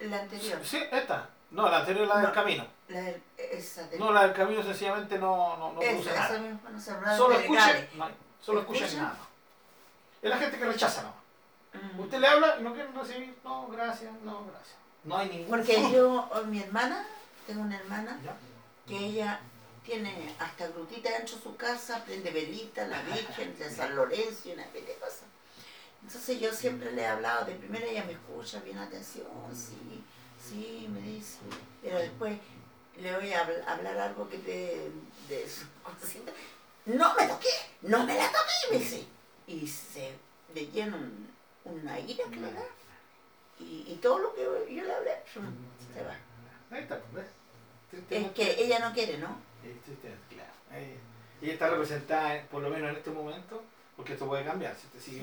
[0.00, 1.28] la anterior, Sí, esta.
[1.56, 2.32] No, la anterior es la del No.
[2.34, 2.66] camino.
[2.88, 6.32] la del- esa de No, la del camino sencillamente no, no, no produce esa, esa
[6.34, 6.38] nada.
[6.38, 7.94] misma no se habla Solo escuchen, legales.
[7.94, 8.08] no,
[8.40, 9.04] solo escuchen ¿Escuchan?
[9.04, 9.18] nada.
[10.22, 11.16] Es la gente que rechaza nomás.
[11.94, 12.00] Mm.
[12.00, 14.76] Usted le habla y no quiere recibir, no, gracias, no, gracias.
[15.04, 17.06] No hay ningún Porque yo, o mi hermana,
[17.46, 18.36] tengo una hermana ¿Ya?
[18.86, 19.40] que ella
[19.84, 24.52] tiene hasta grutita dentro de su casa, prende velita, la Virgen de San Lorenzo y
[24.52, 25.22] una pila de cosas.
[26.02, 30.02] Entonces yo siempre le he hablado, de primera ella me escucha, bien atención, sí,
[30.48, 31.38] sí, me dice,
[31.82, 32.38] pero después
[33.00, 34.90] le voy a habl- hablar algo que de,
[35.28, 36.32] de su cosita,
[36.86, 37.48] no me toqué,
[37.82, 39.04] no me la toqué, me dice,
[39.46, 40.12] y se
[40.54, 41.30] le llena un-
[41.64, 42.62] una ira que le da,
[43.58, 46.16] y, y todo lo que yo le hablé, se va.
[46.70, 47.24] Ahí está, pues,
[47.92, 48.06] ¿ves?
[48.10, 49.38] Es que ella no quiere, ¿no?
[49.64, 49.76] eh,
[50.28, 50.50] claro.
[51.42, 53.62] Ella está representada, por lo menos en este momento,
[53.96, 54.74] porque esto puede cambiar.
[54.76, 55.20] Si usted sigue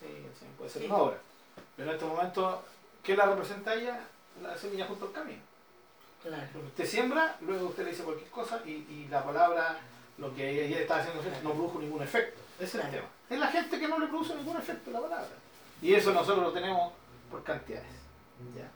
[0.00, 0.06] sí,
[0.38, 0.88] sí, puede ser Sí.
[0.88, 1.18] una obra.
[1.76, 2.64] Pero en este momento,
[3.02, 4.00] ¿qué la representa ella?
[4.42, 5.42] La semilla junto al camino.
[6.22, 6.60] Claro.
[6.66, 9.78] Usted siembra, luego usted le dice cualquier cosa y, y la palabra,
[10.18, 12.40] lo que ella está haciendo, no produjo ningún efecto.
[12.58, 13.08] Ese es el tema.
[13.28, 15.28] Es la gente que no le produce ningún efecto la palabra.
[15.82, 16.92] Y eso nosotros lo tenemos
[17.30, 17.86] por cantidades.
[18.56, 18.70] Ya.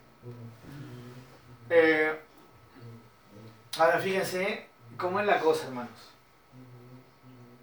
[1.70, 2.20] Eh,
[3.78, 4.66] ahora fíjense
[4.96, 6.10] cómo es la cosa, hermanos.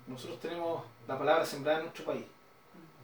[0.08, 2.26] Nosotros tenemos la palabra sembrada en nuestro país.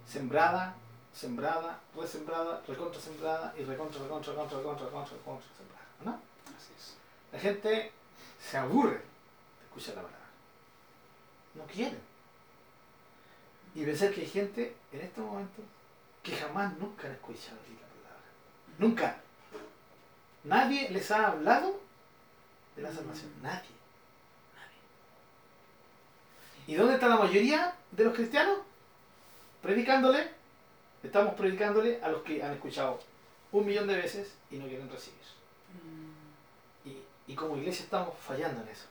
[0.08, 0.76] Sembrada,
[1.14, 5.86] sembrada, resembrada, recontra sembrada y recontra, recontra, recontra, recontra, recontra, recontra sembrada.
[6.06, 6.12] ¿No?
[6.56, 6.96] Así es.
[7.32, 7.92] La gente
[8.40, 10.26] se aburre de escuchar la palabra.
[11.56, 12.00] No quieren.
[13.76, 15.64] Y pensar que hay gente en estos momentos
[16.24, 18.30] que jamás nunca han escuchado la palabra.
[18.78, 19.18] Nunca.
[20.44, 21.80] Nadie les ha hablado
[22.76, 23.32] de la salvación.
[23.42, 23.70] Nadie.
[24.56, 24.80] Nadie.
[26.68, 28.60] ¿Y dónde está la mayoría de los cristianos?
[29.62, 30.41] Predicándole.
[31.04, 33.00] Estamos predicándole a los que han escuchado
[33.52, 35.20] un millón de veces y no quieren recibir.
[36.86, 36.98] Y,
[37.32, 38.86] y como iglesia estamos fallando en eso.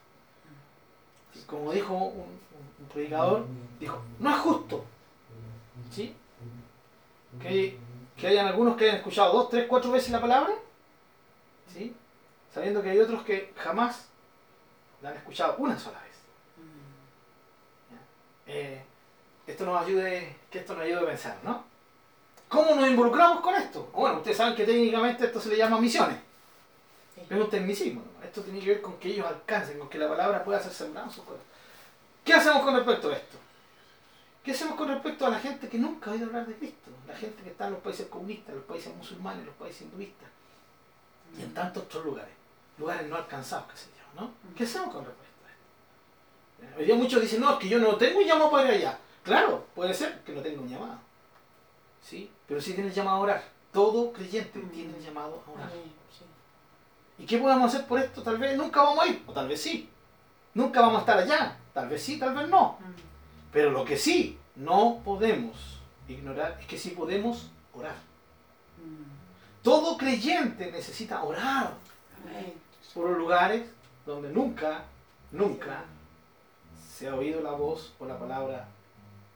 [1.32, 2.40] Sí, Como dijo un, un-
[2.80, 3.46] un predicador,
[3.78, 4.84] dijo, no es justo.
[5.92, 6.14] ¿Sí?
[7.40, 7.78] Que,
[8.16, 10.52] que hayan algunos que hayan escuchado dos, tres, cuatro veces la palabra,
[11.72, 11.94] ¿sí?
[12.52, 14.08] Sabiendo que hay otros que jamás
[15.00, 16.10] la han escuchado una sola vez.
[18.46, 18.82] Eh,
[19.46, 21.64] esto nos ayude, que esto nos ayude a pensar, ¿no?
[22.50, 23.88] ¿Cómo nos involucramos con esto?
[23.94, 26.18] Bueno, ustedes saben que técnicamente esto se le llama misiones.
[27.14, 27.22] Sí.
[27.30, 28.02] Es un tecnicismo.
[28.02, 28.26] ¿no?
[28.26, 31.06] Esto tiene que ver con que ellos alcancen, con que la palabra pueda ser sembrada
[31.06, 31.48] en sus corazones.
[32.24, 33.38] ¿Qué hacemos con respecto a esto?
[34.42, 36.90] ¿Qué hacemos con respecto a la gente que nunca ha oído hablar de Cristo?
[37.06, 39.82] La gente que está en los países comunistas, en los países musulmanes, en los países
[39.82, 40.28] hinduistas
[41.38, 42.34] y en tantos otros lugares.
[42.78, 44.32] Lugares no alcanzados, qué sé yo, ¿no?
[44.56, 46.78] ¿Qué hacemos con respecto a esto?
[46.80, 48.98] Hoy día muchos dicen, no, es que yo no tengo un llamado para ir allá.
[49.22, 50.98] Claro, puede ser que no tenga un llamado.
[52.02, 52.28] ¿Sí?
[52.50, 53.44] Pero sí tiene el llamado a orar.
[53.72, 54.70] Todo creyente Mm.
[54.70, 55.70] tiene el llamado a orar.
[55.70, 56.24] Sí.
[57.22, 58.22] ¿Y qué podemos hacer por esto?
[58.24, 59.88] Tal vez nunca vamos a ir, o tal vez sí.
[60.54, 62.76] Nunca vamos a estar allá, tal vez sí, tal vez no.
[63.52, 67.94] Pero lo que sí no podemos ignorar es que sí podemos orar.
[69.62, 71.74] Todo creyente necesita orar
[72.24, 72.54] Amén.
[72.94, 73.68] por los lugares
[74.06, 74.82] donde nunca,
[75.30, 75.84] nunca
[76.96, 78.66] se ha oído la voz o la palabra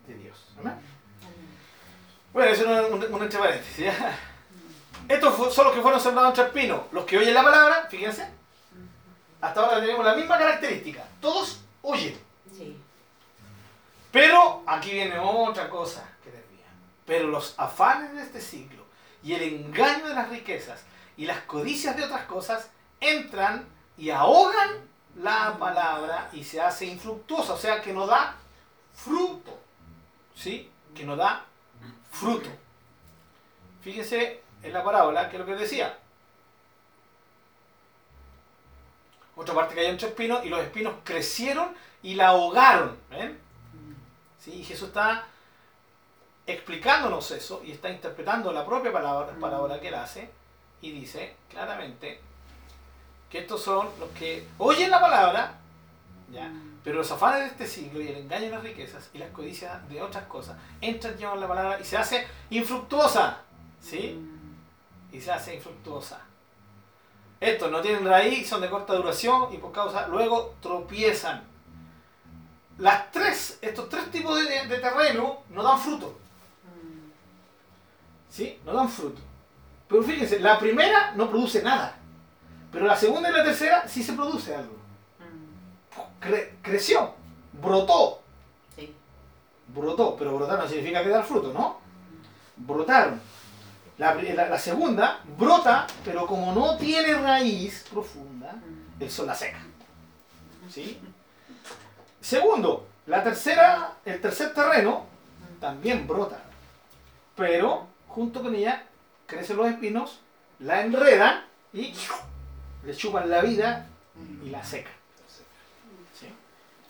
[0.09, 0.46] de Dios.
[0.59, 0.74] ¿Amén?
[2.35, 3.77] Bueno, eso es un, un entre paréntesis.
[3.79, 4.18] ¿ya?
[5.09, 6.81] Estos son los que fueron sembrados entre espinos.
[6.90, 8.29] Los que oyen la palabra, fíjense,
[9.40, 11.07] hasta ahora tenemos la misma característica.
[11.20, 12.18] Todos oyen.
[12.53, 12.77] Sí.
[14.11, 16.66] Pero aquí viene otra cosa que desvía.
[17.07, 18.85] Pero los afanes de este siglo
[19.23, 20.83] y el engaño de las riquezas
[21.16, 22.68] y las codicias de otras cosas
[23.01, 23.64] entran
[23.97, 24.70] y ahogan
[25.23, 28.35] la palabra y se hace infructuosa, o sea que no da
[28.92, 29.57] fruto.
[30.35, 30.68] ¿Sí?
[30.97, 31.44] Que no da
[32.14, 32.48] fruto.
[33.83, 35.98] Fíjense en la parábola que es lo que decía.
[39.37, 42.96] Otra parte cayó entre espinos y los espinos crecieron y la ahogaron.
[43.11, 43.38] ¿Ven?
[44.38, 44.53] ¿Sí?
[44.53, 45.27] Y Jesús está
[46.46, 49.40] explicándonos eso y está interpretando la propia palabra, Mm.
[49.40, 50.31] parábola que él hace
[50.83, 52.20] y dice claramente
[53.31, 55.55] que estos son los que oyen la palabra,
[56.31, 56.53] ¿ya?
[56.85, 59.88] Pero los afanes de este siglo y el engaño de las riquezas y las codicias
[59.88, 63.40] de otras cosas entran llevan la palabra y se hace infructuosa.
[63.81, 64.18] ¿sí?
[65.14, 66.20] y se hace infructuosa.
[67.40, 71.44] Estos no tienen raíz, son de corta duración y por causa luego tropiezan.
[72.79, 76.18] Las tres, estos tres tipos de, terreno no dan fruto.
[78.29, 78.59] ¿Sí?
[78.64, 79.20] No dan fruto.
[79.87, 81.97] Pero fíjense, la primera no produce nada.
[82.73, 84.75] Pero la segunda y la tercera sí se produce algo.
[86.21, 87.15] Cre- creció,
[87.53, 88.23] brotó,
[88.77, 88.95] Sí.
[89.69, 91.79] brotó, pero brotar no significa que dar fruto, ¿no?
[92.57, 93.21] Brotaron.
[93.99, 98.55] La- la segunda brota, pero como no tiene raíz profunda,
[98.99, 99.59] el sol la seca.
[100.71, 100.99] ¿Sí?
[102.21, 105.05] Segundo, la tercera, el tercer terreno
[105.61, 106.41] también brota,
[107.37, 108.83] pero junto con ella
[109.27, 110.21] crecen los espinos,
[110.59, 111.95] la enredan y
[112.85, 113.87] le chupan la vida
[114.45, 114.93] y la secan.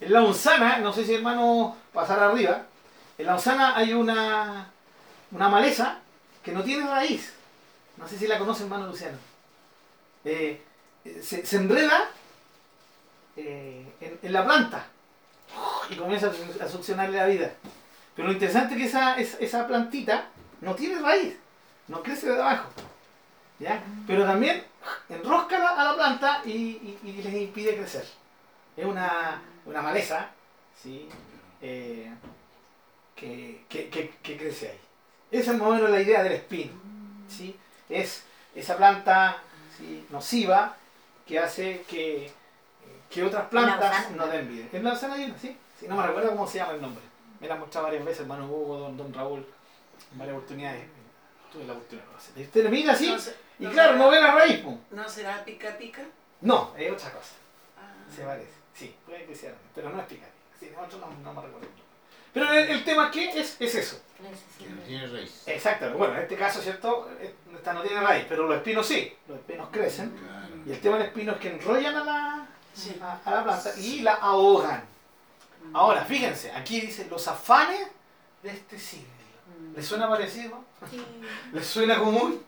[0.05, 2.67] En la onzana, no sé si hermano pasar arriba,
[3.17, 4.71] en la onzana hay una,
[5.31, 5.99] una maleza
[6.43, 7.33] que no tiene raíz.
[7.97, 9.17] No sé si la conoce hermano Luciano.
[10.27, 10.62] Eh,
[11.23, 12.11] se, se enreda
[13.37, 14.85] eh, en, la planta
[15.88, 17.53] y comienza a succionarle la vida.
[18.14, 20.27] Pero lo interesante es que esa, esa, plantita
[20.61, 21.35] no tiene raíz,
[21.88, 22.69] no crece de abajo.
[23.59, 23.83] ¿ya?
[24.07, 24.64] Pero también
[25.09, 28.05] enrosca a la planta y- y les impide crecer.
[28.77, 30.31] Es una, una maleza
[30.83, 31.09] ¿sí?
[31.62, 32.11] Eh,
[33.16, 34.81] que, que- que- que crece ahí.
[35.31, 36.72] Esa es más o menos la idea del espino.
[37.29, 37.57] ¿sí?
[37.88, 38.24] Es
[38.55, 39.38] esa planta
[39.79, 40.07] ¿sí?
[40.11, 40.77] nociva
[41.27, 42.31] que hace que,
[43.11, 44.66] que otras plantas no den vida.
[44.72, 45.57] En la manzana una, ¿sí?
[45.81, 47.03] Sí, no me recuerdo cómo se llama el nombre.
[47.40, 49.46] Me la han mostrado varias veces, hermano Hugo, don, don Raúl,
[50.12, 50.87] en varias oportunidades.
[51.53, 52.40] Tuve la oportunidad de.
[52.40, 53.16] Y Usted le mira así, No
[53.59, 54.64] y no claro, será- no ve la raíz.
[54.90, 56.03] ¿No será pica pica?
[56.40, 57.33] No, es otra cosa.
[57.79, 57.92] Ah.
[58.14, 58.50] Se parece.
[58.74, 60.32] Sí, puede que sea, pero no es picante.
[60.58, 61.68] Sí, otro no, no me recuerdo.
[62.32, 64.00] Pero el, el tema aquí es, es eso.
[64.58, 65.42] Que no tiene raíz.
[65.46, 65.96] Exactamente.
[65.98, 67.08] Bueno, en este caso, ¿cierto?
[67.54, 69.16] Esta no tiene raíz, pero los espinos sí.
[69.28, 70.10] Los espinos crecen.
[70.10, 70.54] Claro.
[70.66, 72.98] Y el tema del espino es que enrollan a la, Sí.
[73.00, 74.82] a, a la planta y la ahogan.
[75.72, 77.87] Ahora, fíjense, aquí dice los afanes
[78.42, 79.06] de este siglo.
[79.76, 80.64] ¿Les suena parecido?
[81.52, 82.42] ¿Les suena común?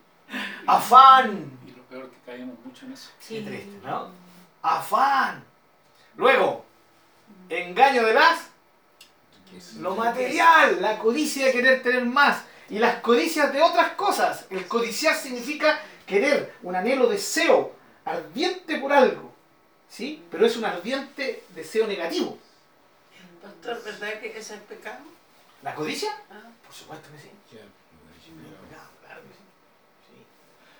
[0.66, 1.58] Afán.
[1.66, 3.10] Y lo peor es que caemos mucho en eso.
[3.26, 4.10] Qué triste, ¿no?
[4.62, 5.44] Afán.
[6.16, 6.64] Luego,
[7.48, 8.40] engaño de las
[9.78, 12.44] Lo material, la codicia de querer tener más.
[12.68, 14.46] Y las codicias de otras cosas.
[14.50, 17.72] El codiciar significa querer, un anhelo, deseo,
[18.04, 19.32] ardiente por algo.
[19.88, 20.22] ¿Sí?
[20.30, 22.36] Pero es un ardiente deseo negativo.
[23.40, 24.98] Pastor, ¿verdad que ese es pecado?
[25.62, 26.10] ¿La codicia?
[26.30, 27.30] Ah, Por supuesto que sí.
[27.52, 27.60] Ya,
[28.68, 29.40] Claro, claro que sí.
[30.10, 30.26] Sí.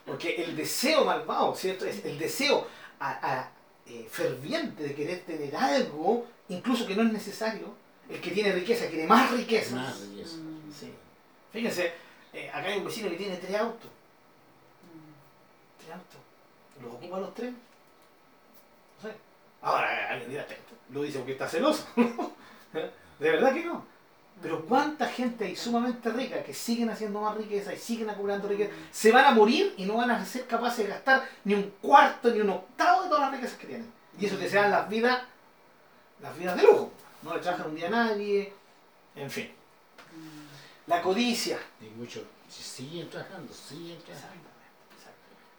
[0.05, 1.85] Porque el deseo malvado, ¿cierto?
[1.87, 2.67] Es el deseo
[2.99, 3.51] a- a,
[3.87, 7.75] eh, ferviente de querer tener algo, incluso que no es necesario.
[8.09, 9.73] El que tiene riqueza quiere más riquezas.
[9.73, 10.37] Más riqueza.
[10.37, 10.93] mm, Sí.
[11.53, 11.93] Fíjense,
[12.33, 13.91] eh, acá hay un vecino que tiene tres autos.
[13.91, 15.81] mm.
[15.81, 16.21] Tres autos.
[16.83, 17.53] ¿Los ocupa los tres?
[17.53, 19.17] No sé.
[19.63, 20.47] Ahora alguien dirá,
[20.91, 21.87] lo dice porque está celoso.
[22.73, 23.85] de verdad que no.
[24.43, 28.73] Pero cuánta gente hay sumamente rica que siguen haciendo más riqueza y siguen acumulando riqueza,
[28.91, 32.31] se van a morir y no van a ser capaces de gastar ni un cuarto
[32.31, 33.91] ni un octavo de todas las riquezas que tienen.
[34.19, 35.23] Y eso que sean las vidas,
[36.21, 36.93] las vidas de lujo.
[37.23, 38.53] No le trabajan un día a nadie,
[39.15, 39.51] en fin.
[40.87, 41.59] La codicia.
[41.81, 44.49] Y muchos si siguen trabajando, siguen trabajando.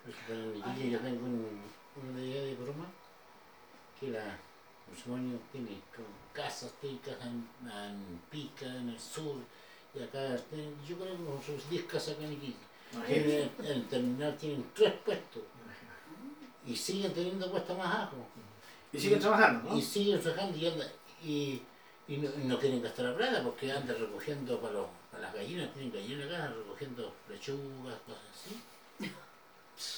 [0.08, 1.62] Exactamente, niña yo tengo un,
[2.10, 2.86] una idea de broma
[4.00, 4.38] que la
[4.90, 9.38] matrimonio tiene como casas, casas en, en Pica, en el sur,
[9.96, 10.38] y acá
[10.88, 12.68] yo creo que como sus 10 casas acá en Iquique.
[13.08, 15.44] En el, en el terminal tienen tres puestos
[16.66, 18.18] y siguen teniendo puestos más abajo.
[18.94, 19.78] Y siguen trabajando, ¿no?
[19.78, 20.88] Y siguen trabajando y, andan,
[21.24, 21.62] y,
[22.08, 25.34] y no, y no quieren gastar la plata porque andan recogiendo para, los, para las
[25.34, 28.62] gallinas, tienen gallinas acá, recogiendo lechugas, cosas así.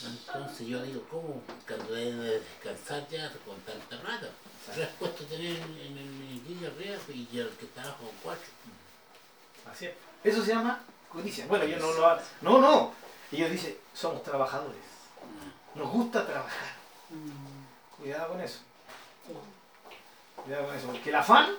[0.05, 1.41] Entonces yo digo, ¿cómo?
[1.65, 4.29] Cuando deben de descansar ya con tanta plata.
[4.73, 8.49] Tres puestos tener en, el arriba y el que está abajo con cuatro.
[9.71, 9.93] Así es.
[10.23, 11.45] Eso se llama codicia.
[11.47, 12.93] Bueno, yo no lo No, no.
[13.31, 14.81] Ellos dicen, somos trabajadores.
[15.75, 16.73] Nos gusta trabajar.
[17.09, 18.59] Mm, Cuidado con eso.
[20.43, 20.87] Cuidado con eso.
[20.87, 21.55] Porque el afán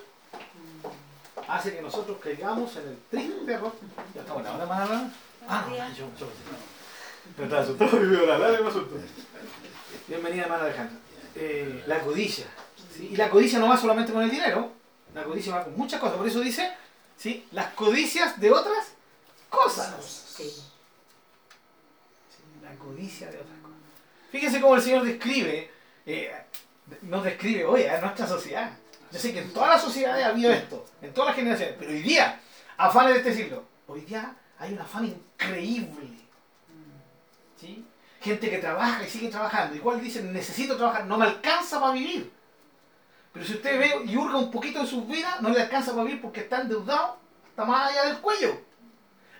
[1.47, 3.73] hace que nosotros caigamos en el triste error.
[4.13, 5.11] Ya estamos en la hora más.
[5.47, 6.27] Ah, no, yo, yo.
[7.37, 8.95] Me estaba asustado veo la larga y me asustó.
[10.07, 10.97] Bienvenida, hermana Alejandra.
[11.35, 12.45] Eh, la codicia.
[12.95, 13.09] ¿sí?
[13.11, 14.71] Y la codicia no va solamente con el dinero.
[15.13, 16.17] La codicia va con muchas cosas.
[16.17, 16.71] Por eso dice,
[17.17, 17.47] ¿sí?
[17.51, 18.87] Las codicias de otras
[19.49, 19.95] cosas.
[20.35, 20.49] Sí.
[20.49, 20.63] Sí,
[22.63, 23.77] La codicia de otras cosas.
[24.31, 25.71] Fíjense cómo el Señor describe,
[26.05, 26.31] eh,
[27.03, 28.71] nos describe hoy a nuestra sociedad.
[29.11, 31.91] Yo sé que en todas las sociedades ha habido esto, en todas las generaciones, pero
[31.91, 32.39] hoy día,
[32.77, 36.20] afanes de este siglo, hoy día hay un afán increíble.
[37.61, 37.85] ¿Sí?
[38.19, 39.75] Gente que trabaja y sigue trabajando.
[39.75, 42.31] Igual dicen, necesito trabajar, no me alcanza para vivir.
[43.33, 46.03] Pero si usted ve y hurga un poquito en sus vidas, no le alcanza para
[46.03, 47.17] vivir porque está endeudado
[47.49, 48.59] hasta más allá del cuello.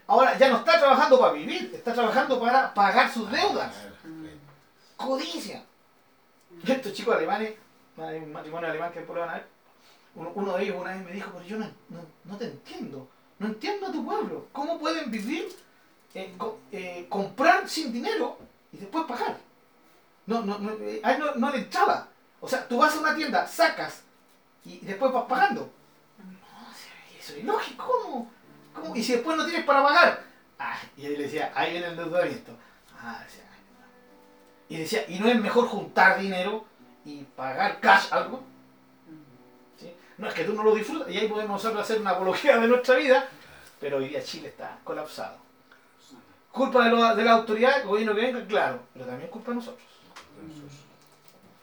[0.08, 3.74] Ahora ya no está trabajando para vivir, está trabajando para pagar sus deudas.
[4.96, 5.64] Codicia.
[6.64, 7.54] Y estos chicos alemanes,
[7.98, 9.48] hay un matrimonio alemán que después lo van a ver,
[10.16, 13.08] uno, uno de ellos una vez me dijo, pero yo no, no, no te entiendo,
[13.40, 15.48] no entiendo a tu pueblo, ¿cómo pueden vivir,
[16.14, 16.34] eh,
[16.72, 18.38] eh, comprar sin dinero
[18.72, 19.38] y después pagar?
[20.26, 22.08] No, no, no, eh, a él no, no le entraba.
[22.40, 24.04] O sea, tú vas a una tienda, sacas
[24.66, 25.72] y después vas pagando.
[26.20, 28.32] No, eso es ilógico, ¿cómo?
[28.74, 28.96] ¿Cómo?
[28.96, 30.24] Y si después no tienes para pagar.
[30.60, 32.56] Ah, y ahí le decía, ahí viene el endeudamiento.
[33.00, 33.44] Ah, decía,
[34.72, 36.64] y decía, ¿y no es mejor juntar dinero
[37.04, 38.42] y pagar cash algo?
[40.18, 42.68] No es que tú no lo disfrutas, y ahí podemos nosotros hacer una apología de
[42.68, 43.28] nuestra vida,
[43.82, 45.36] pero hoy día Chile está colapsado.
[46.52, 49.56] Culpa de, lo- de la autoridad, el gobierno que venga, claro, pero también culpa de
[49.56, 49.84] nosotros.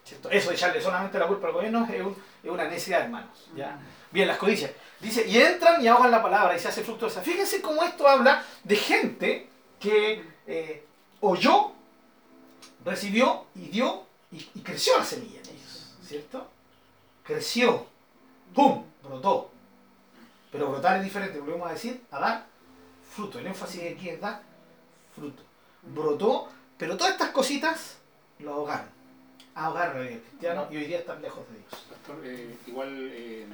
[0.05, 0.31] ¿Cierto?
[0.31, 3.49] Eso de echarle solamente la culpa al gobierno es, un- es una necesidad, hermanos.
[3.55, 3.79] ¿ya?
[4.11, 4.71] Bien, las codicias.
[5.01, 7.21] Dice, y entran y ahogan la palabra y se hace fructuosa.
[7.21, 9.49] Fíjense cómo esto habla de gente
[9.79, 10.85] que eh,
[11.21, 11.73] oyó,
[12.85, 15.95] recibió y dio y, y creció la semilla en ellos.
[16.03, 16.49] ¿Cierto?
[17.23, 17.87] Creció.
[18.55, 18.85] ¡Pum!
[19.03, 19.51] Brotó.
[20.51, 22.47] Pero brotar es diferente, volvemos a decir, a dar
[23.15, 23.39] fruto.
[23.39, 24.43] El énfasis aquí es dar
[25.19, 25.43] fruto.
[25.83, 27.99] Brotó, pero todas estas cositas
[28.39, 28.89] lo ahogaron.
[29.55, 31.85] Ahogaron vida cristiana y hoy día están lejos de Dios.
[31.91, 33.47] Pastor, eh, igual, eh,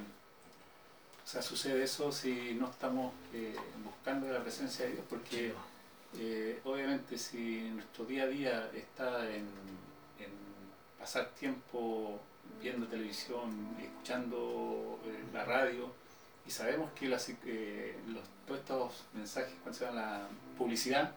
[1.23, 5.53] o sea, sucede eso si no estamos eh, buscando la presencia de Dios, porque
[6.17, 9.47] eh, obviamente si nuestro día a día está en,
[10.19, 10.31] en
[10.99, 12.19] pasar tiempo
[12.61, 14.99] viendo televisión, escuchando
[15.33, 15.91] la radio,
[16.47, 21.15] y sabemos que las, eh, los, todos estos mensajes, cuando se llama la publicidad,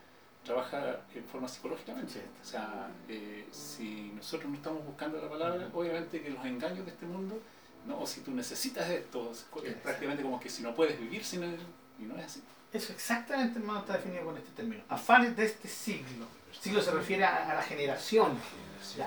[0.49, 2.14] trabaja en forma psicológicamente.
[2.14, 2.20] Sí.
[2.42, 6.90] O sea, eh, si nosotros no estamos buscando la palabra, obviamente que los engaños de
[6.90, 7.40] este mundo,
[7.86, 11.44] no, o si tú necesitas esto, es prácticamente como que si no puedes vivir sin
[11.44, 11.59] él,
[11.99, 12.42] y no es así.
[12.72, 14.82] Eso exactamente, hermano, está definido con este término.
[14.88, 16.26] Afanes de este siglo.
[16.61, 18.38] Siglo se refiere a, a la generación,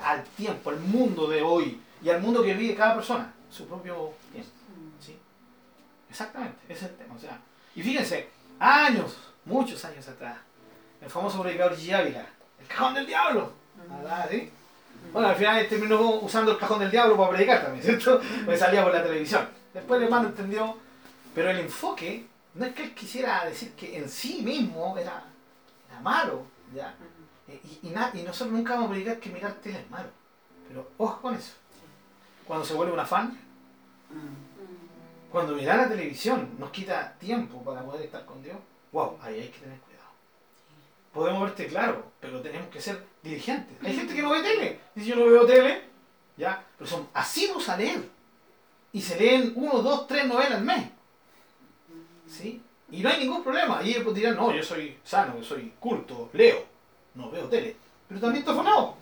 [0.02, 4.12] al tiempo, al mundo de hoy y al mundo que vive cada persona, su propio
[4.32, 4.50] tiempo.
[5.00, 5.16] ¿sí?
[6.08, 7.14] Exactamente, ese es el tema.
[7.14, 7.40] O sea,
[7.74, 8.28] y fíjense,
[8.58, 10.38] años, muchos años atrás,
[11.02, 12.26] el famoso predicador Gigi Ávila,
[12.60, 13.52] el cajón del diablo.
[13.88, 14.28] ¿verdad?
[14.30, 14.50] ¿Sí?
[15.12, 18.20] Bueno, al final terminó usando el cajón del diablo para predicar también, ¿cierto?
[18.44, 19.46] Porque salía por la televisión.
[19.74, 20.76] Después el hermano entendió,
[21.34, 25.24] pero el enfoque no es que él quisiera decir que en sí mismo era,
[25.90, 26.44] era malo,
[26.74, 26.94] ¿ya?
[27.48, 30.08] Y, y, na- y nosotros nunca vamos a predicar que mirar tele es malo.
[30.68, 31.52] Pero ojo con eso.
[32.46, 33.38] Cuando se vuelve un afán,
[35.30, 38.56] cuando mirar la televisión nos quita tiempo para poder estar con Dios,
[38.92, 39.91] wow, ahí hay que tener cuidado.
[41.12, 43.76] Podemos verte claro, pero tenemos que ser diligentes.
[43.82, 44.80] Hay gente que no ve tele.
[44.94, 45.82] Dice yo no veo tele,
[46.36, 48.02] ya, pero son asiduos a leer.
[48.92, 50.86] Y se leen uno, dos, tres novelas al mes.
[52.28, 52.62] ¿Sí?
[52.90, 53.82] Y no hay ningún problema.
[53.82, 56.64] Y ellos dirán, no, yo soy sano, yo soy culto, leo,
[57.14, 57.76] no veo tele.
[58.08, 58.96] Pero también está afanado.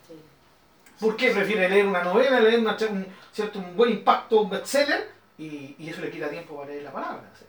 [0.99, 3.59] ¿Por qué prefiere leer una novela, leer una, un, ¿cierto?
[3.59, 7.31] un buen impacto, un bestseller, y, y eso le quita tiempo para leer la palabra?
[7.33, 7.49] O sea,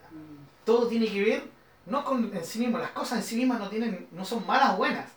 [0.64, 1.44] todo tiene que ver,
[1.86, 4.74] no con en sí mismo, las cosas en sí mismas no, tienen, no son malas
[4.74, 5.10] o buenas,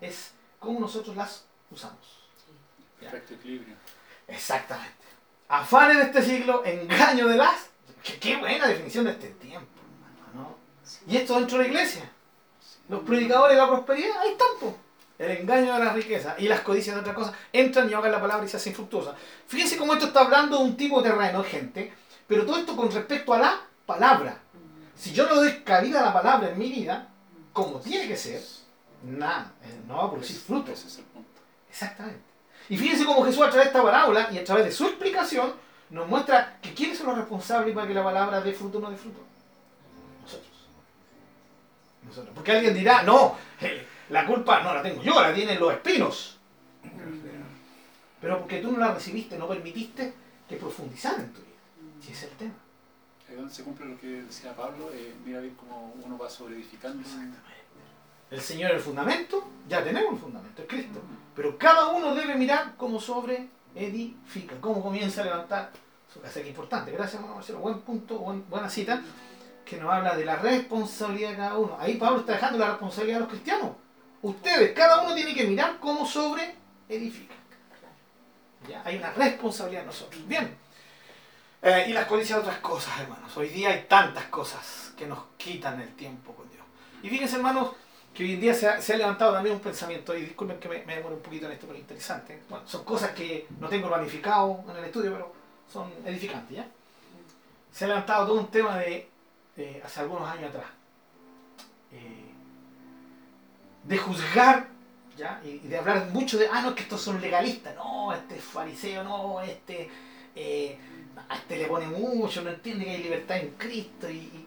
[0.00, 2.24] es cómo nosotros las usamos.
[3.00, 3.74] Perfecto equilibrio.
[4.26, 5.04] Exactamente.
[5.48, 7.68] Afanes de este siglo, engaño de las...
[8.02, 9.66] Qué, qué buena definición de este tiempo,
[10.32, 10.56] hermano, ¿no?
[11.12, 12.10] Y esto dentro de la iglesia.
[12.88, 14.76] Los predicadores de la prosperidad, ahí están, po.
[15.18, 18.20] El engaño de la riqueza y las codicias de otra cosa entran y ahogan la
[18.20, 19.14] palabra y se hacen infructuosas.
[19.46, 21.92] Fíjense cómo esto está hablando de un tipo de terreno, gente,
[22.26, 24.43] pero todo esto con respecto a la palabra.
[24.96, 27.08] Si yo no doy cabida a la palabra en mi vida,
[27.52, 28.40] como tiene que ser,
[29.02, 30.70] nada, eh, no va a producir frutos.
[30.70, 31.40] Ese es el punto.
[31.68, 32.22] Exactamente.
[32.68, 35.52] Y fíjense cómo Jesús a través de esta parábola y a través de su explicación
[35.90, 38.90] nos muestra que quiénes son los responsables para que la palabra dé fruto o no
[38.90, 39.20] dé fruto.
[40.22, 40.52] Nosotros.
[42.02, 42.34] Nosotros.
[42.34, 46.38] Porque alguien dirá, no, eh, la culpa no la tengo yo, la tienen los espinos.
[48.20, 50.14] Pero porque tú no la recibiste, no permitiste
[50.48, 51.50] que profundizara en tu vida.
[52.00, 52.54] Si es el tema.
[53.36, 57.02] Donde se cumple lo que decía Pablo, eh, mira bien cómo uno va sobreedificando.
[58.30, 61.00] El Señor es el fundamento, ya tenemos el fundamento, es Cristo.
[61.36, 65.70] Pero cada uno debe mirar cómo sobre edifica, cómo comienza a levantar
[66.12, 66.40] su casa.
[66.42, 69.02] Que importante, gracias hermano Marcelo, buen punto, buen- buena cita,
[69.64, 71.76] que nos habla de la responsabilidad de cada uno.
[71.78, 73.70] Ahí Pablo está dejando la responsabilidad de los cristianos.
[74.22, 76.54] Ustedes, cada uno tiene que mirar cómo sobre
[76.88, 77.34] edifica.
[78.68, 78.82] ¿Ya?
[78.84, 80.26] Hay una responsabilidad en nosotros.
[80.26, 80.56] Bien.
[81.66, 83.34] Eh, y las codicias de otras cosas, hermanos.
[83.38, 86.62] Hoy día hay tantas cosas que nos quitan el tiempo con Dios.
[87.02, 87.70] Y fíjense, hermanos,
[88.12, 90.68] que hoy en día se ha, se ha levantado también un pensamiento, y disculpen que
[90.68, 92.42] me, me demore un poquito en esto, pero interesante.
[92.50, 95.32] Bueno, son cosas que no tengo planificado en el estudio, pero
[95.72, 96.66] son edificantes, ¿ya?
[97.72, 99.08] Se ha levantado todo un tema de,
[99.82, 100.66] hace algunos años atrás,
[101.92, 102.30] eh,
[103.84, 104.68] de juzgar,
[105.16, 105.40] ¿ya?
[105.42, 108.36] Y, y de hablar mucho de, ah, no, es que estos son legalistas, no, este
[108.36, 109.90] es fariseo, no, este,
[110.34, 110.78] eh,
[111.32, 114.46] este le pone mucho, no entiende que hay libertad en Cristo, y-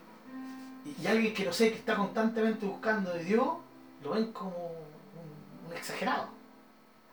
[1.01, 3.47] y, alguien que no sé, que está constantemente buscando de Dios,
[4.03, 4.71] lo ven como
[5.67, 6.29] un, exagerado.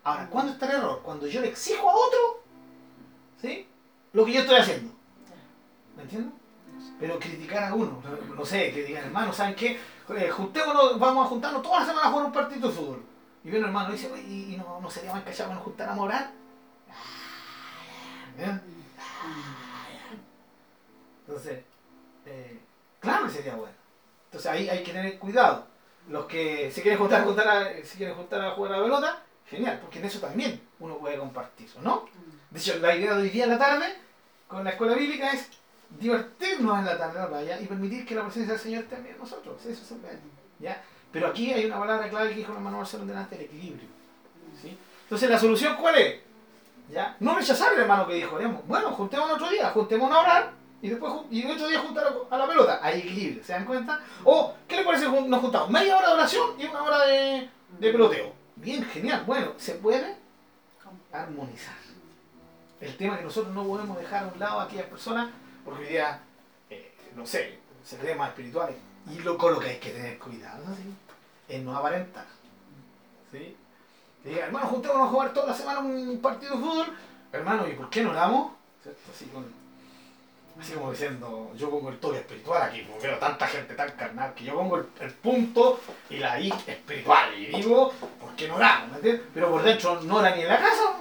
[0.05, 1.01] Ahora, ¿cuándo está el error?
[1.03, 2.43] Cuando yo le exijo a otro,
[3.43, 3.67] ¿sí?
[4.13, 4.93] Lo que yo estoy haciendo.
[5.97, 6.33] ¿Me entiendes?
[7.01, 8.01] Pero criticar a uno,
[8.37, 9.79] no- sé, digan, hermano, ¿saben qué?
[10.17, 13.03] Eh, juntémonos, vamos a juntarnos toda la semana a jugar un partido de fútbol.
[13.43, 15.65] Y viene un hermano y dice, "Oye, ¿y, no, no sería más callado que nos
[15.65, 16.31] juntáramos a orar?
[21.27, 21.61] Entonces,
[22.27, 22.59] eh,
[23.01, 23.75] claro que sería bueno.
[24.27, 25.67] Entonces ahí hay que tener cuidado.
[26.09, 29.23] Los que se quieren juntar, juntar a, se quieren juntar a jugar a la pelota,
[29.49, 32.07] genial, porque en eso también uno puede compartir, ¿o ¿no?
[32.51, 33.87] De hecho, la idea de hoy día en la tarde
[34.47, 35.49] con la escuela bíblica es
[35.99, 39.19] divertirnos en la tarde la playa y permitir que la presencia del Señor esté en
[39.19, 39.65] nosotros.
[39.65, 39.99] Eso es el
[40.59, 40.83] ¿ya?
[41.13, 43.89] Pero aquí hay una palabra clave que dijo el hermano Marcelo delante, el equilibrio.
[44.61, 44.77] ¿sí?
[45.05, 46.21] Entonces, ¿la solución cuál es?
[46.91, 47.17] ¿Ya?
[47.21, 50.91] No rechazar el hermano que dijo, digamos, bueno, juntémonos otro día, juntémonos a orar y
[50.91, 52.79] después y otro día juntar a, la pelota.
[52.83, 54.01] Hay equilibrio, ¿se dan cuenta?
[54.23, 55.71] O, ¿qué le parece nos juntamos?
[55.71, 58.33] Media hora de oración y una hora de, de peloteo.
[58.57, 59.25] Bien, genial.
[59.27, 60.17] Bueno, se puede
[61.11, 61.75] armonizar.
[62.81, 65.31] El tema es que nosotros no podemos dejar a un lado a aquellas personas
[65.65, 66.21] porque hoy día,
[66.69, 68.77] eh, no sé, se creen más espirituales.
[69.11, 70.95] Y lo, con que hay que tener cuidado, ¿sí?
[71.49, 72.27] Es no aparentar.
[73.33, 73.57] ¿Sí?
[74.25, 76.87] Que digan, hermano, juntémonos a jugar toda la semana un partido de fútbol.
[77.31, 78.53] Hermano, ¿y por qué no oramos?
[78.83, 79.01] ¿Cierto?
[79.15, 79.47] Así, con,
[80.59, 84.33] así como diciendo, yo pongo el toque espiritual aquí, porque veo tanta gente tan carnal
[84.35, 87.39] que yo pongo el, el punto y la I espiritual.
[87.39, 88.93] Y digo, ¿por qué no oramos?
[88.93, 89.27] ¿Me entiendes?
[89.35, 90.95] Pero por dentro no ora ni en la casa.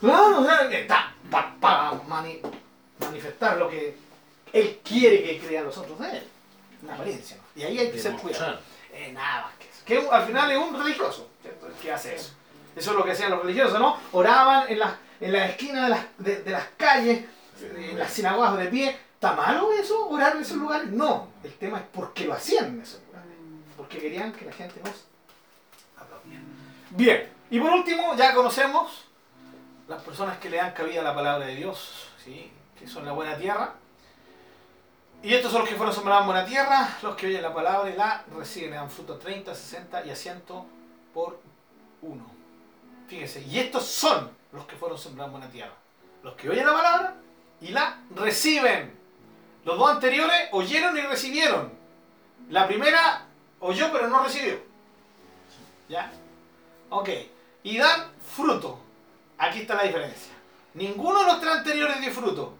[0.00, 1.14] Claro, o sea, está
[1.60, 1.92] para
[3.00, 3.96] manifestar lo que
[4.52, 6.28] él quiere que crean los otros de él.
[6.82, 7.36] Una apariencia.
[7.38, 7.42] ¿no?
[7.60, 8.60] Y ahí hay que ser cuidado.
[8.92, 9.63] Eh, nada más que.
[9.84, 11.66] Que al final es un religioso, ¿cierto?
[11.66, 12.32] El que hace eso.
[12.74, 13.96] Eso es lo que hacían los religiosos, ¿no?
[14.12, 17.24] Oraban en las en la esquinas de las, de, de las calles,
[17.60, 18.98] en las sinagogas de pie.
[19.14, 20.90] ¿Está malo eso, orar en esos lugares?
[20.90, 21.28] No.
[21.42, 23.30] El tema es por qué lo hacían en esos lugares.
[23.76, 24.80] Porque querían que la gente
[25.96, 26.42] aplaudiera.
[26.90, 27.32] Bien.
[27.50, 29.04] Y por último, ya conocemos
[29.88, 32.50] las personas que le dan cabida a la palabra de Dios, ¿sí?
[32.78, 33.74] que son la buena tierra.
[35.24, 37.90] Y estos son los que fueron sembrados en buena tierra, los que oyen la palabra
[37.90, 40.42] y la reciben, y dan fruto 30, 60 y a 100
[41.14, 41.40] por
[42.02, 42.26] uno.
[43.08, 45.72] Fíjense, y estos son los que fueron sembrados en buena tierra.
[46.22, 47.16] Los que oyen la palabra
[47.62, 48.94] y la reciben.
[49.64, 51.72] Los dos anteriores oyeron y recibieron.
[52.50, 53.26] La primera
[53.60, 54.60] oyó pero no recibió.
[55.88, 56.12] ¿Ya?
[56.90, 57.08] Ok.
[57.62, 58.78] Y dan fruto.
[59.38, 60.34] Aquí está la diferencia.
[60.74, 62.54] Ninguno de los tres anteriores dio fruto.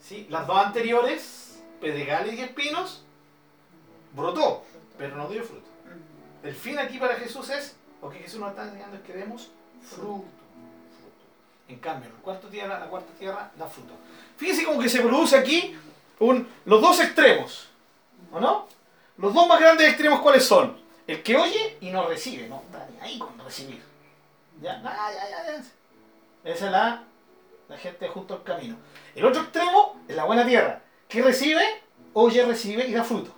[0.00, 0.28] ¿Sí?
[0.30, 1.45] Las dos anteriores,
[1.80, 3.02] pedregales y espinos,
[4.12, 4.64] brotó,
[4.98, 5.66] pero no dio fruto.
[6.42, 9.50] El fin aquí para Jesús es, lo que Jesús nos está enseñando es que demos
[9.82, 10.24] fruto.
[11.68, 13.94] En cambio, la cuarta tierra, la cuarta tierra da fruto.
[14.36, 15.76] Fíjense como que se produce aquí
[16.20, 17.68] un, los dos extremos.
[18.32, 18.68] ¿O no?
[19.18, 20.78] Los dos más grandes extremos, ¿cuáles son?
[21.06, 23.82] El que oye y no recibe, no está ni ahí con recibir.
[24.60, 25.62] Ya, ya, ya, ya.
[26.44, 27.04] Esa es la,
[27.68, 28.76] la gente junto al camino.
[29.14, 31.64] El otro extremo es la buena tierra, que recibe,
[32.12, 33.32] oye, recibe y da fruto.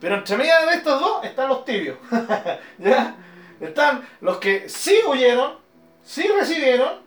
[0.00, 1.98] Pero entre medio de estos dos están los tibios.
[2.78, 3.16] ¿Ya?
[3.60, 5.58] Están los que sí oyeron,
[6.02, 7.00] sí recibieron,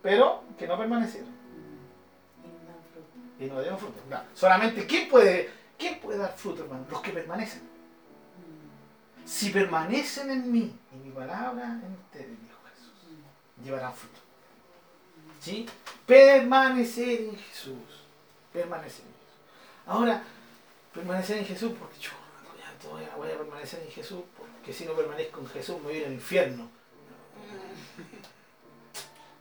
[0.00, 1.30] pero que no permanecieron.
[3.38, 4.00] Y no dieron fruto.
[4.08, 4.20] No.
[4.34, 6.86] Solamente, ¿quién puede, ¿quién puede dar fruto, hermano?
[6.90, 7.62] Los que permanecen.
[9.24, 12.92] Si permanecen en mí y mi palabra en ustedes, dijo Jesús,
[13.62, 14.20] llevarán fruto.
[15.40, 15.66] ¿Sí?
[16.06, 18.06] Permanecer en Jesús.
[18.52, 19.11] Permanecer.
[19.86, 20.22] Ahora,
[20.94, 22.10] permanecer en Jesús, porque yo
[23.00, 25.98] ya voy a, permanecer en Jesús, porque si no permanezco en Jesús me voy a
[25.98, 26.68] ir al infierno.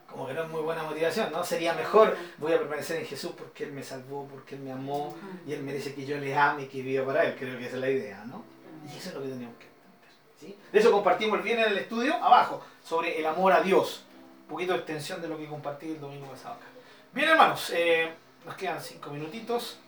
[0.09, 1.43] Como que no es muy buena motivación, ¿no?
[1.43, 5.15] Sería mejor, voy a permanecer en Jesús porque Él me salvó, porque Él me amó
[5.47, 7.35] y Él merece que yo le ame y que viva para Él.
[7.39, 8.43] Creo que esa es la idea, ¿no?
[8.85, 10.09] Y eso es lo que tenemos que entender.
[10.37, 10.57] ¿sí?
[10.71, 14.03] De eso compartimos bien en el estudio abajo, sobre el amor a Dios.
[14.41, 16.65] Un poquito de extensión de lo que compartí el domingo pasado acá.
[17.13, 18.11] Bien, hermanos, eh,
[18.45, 19.79] nos quedan cinco minutitos.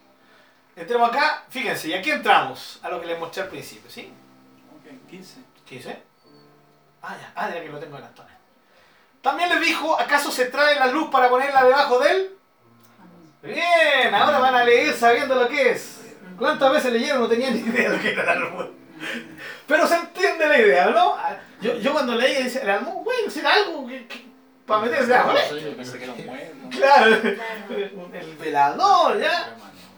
[0.76, 4.12] Entremos acá, fíjense, y aquí entramos a lo que les mostré al principio, ¿sí?
[4.80, 5.36] Ok, 15.
[5.68, 6.02] ¿Qué dice?
[7.02, 8.30] Ah, ya, ah, ya que lo tengo adelantado.
[9.22, 12.38] También les dijo, ¿acaso se trae la luz para ponerla debajo de él?
[13.42, 16.00] Bien, ahora van a leer sabiendo lo que es.
[16.38, 17.22] ¿Cuántas veces leyeron?
[17.22, 18.66] No tenían ni idea de lo que era el almud.
[19.68, 21.16] Pero se entiende la idea, ¿no?
[21.62, 24.26] Yo, yo cuando leí decía, el almud, bueno, será algo que, que-
[24.66, 25.42] para meterse mueble.
[26.72, 27.06] Claro,
[28.14, 29.56] el velador, ¿ya?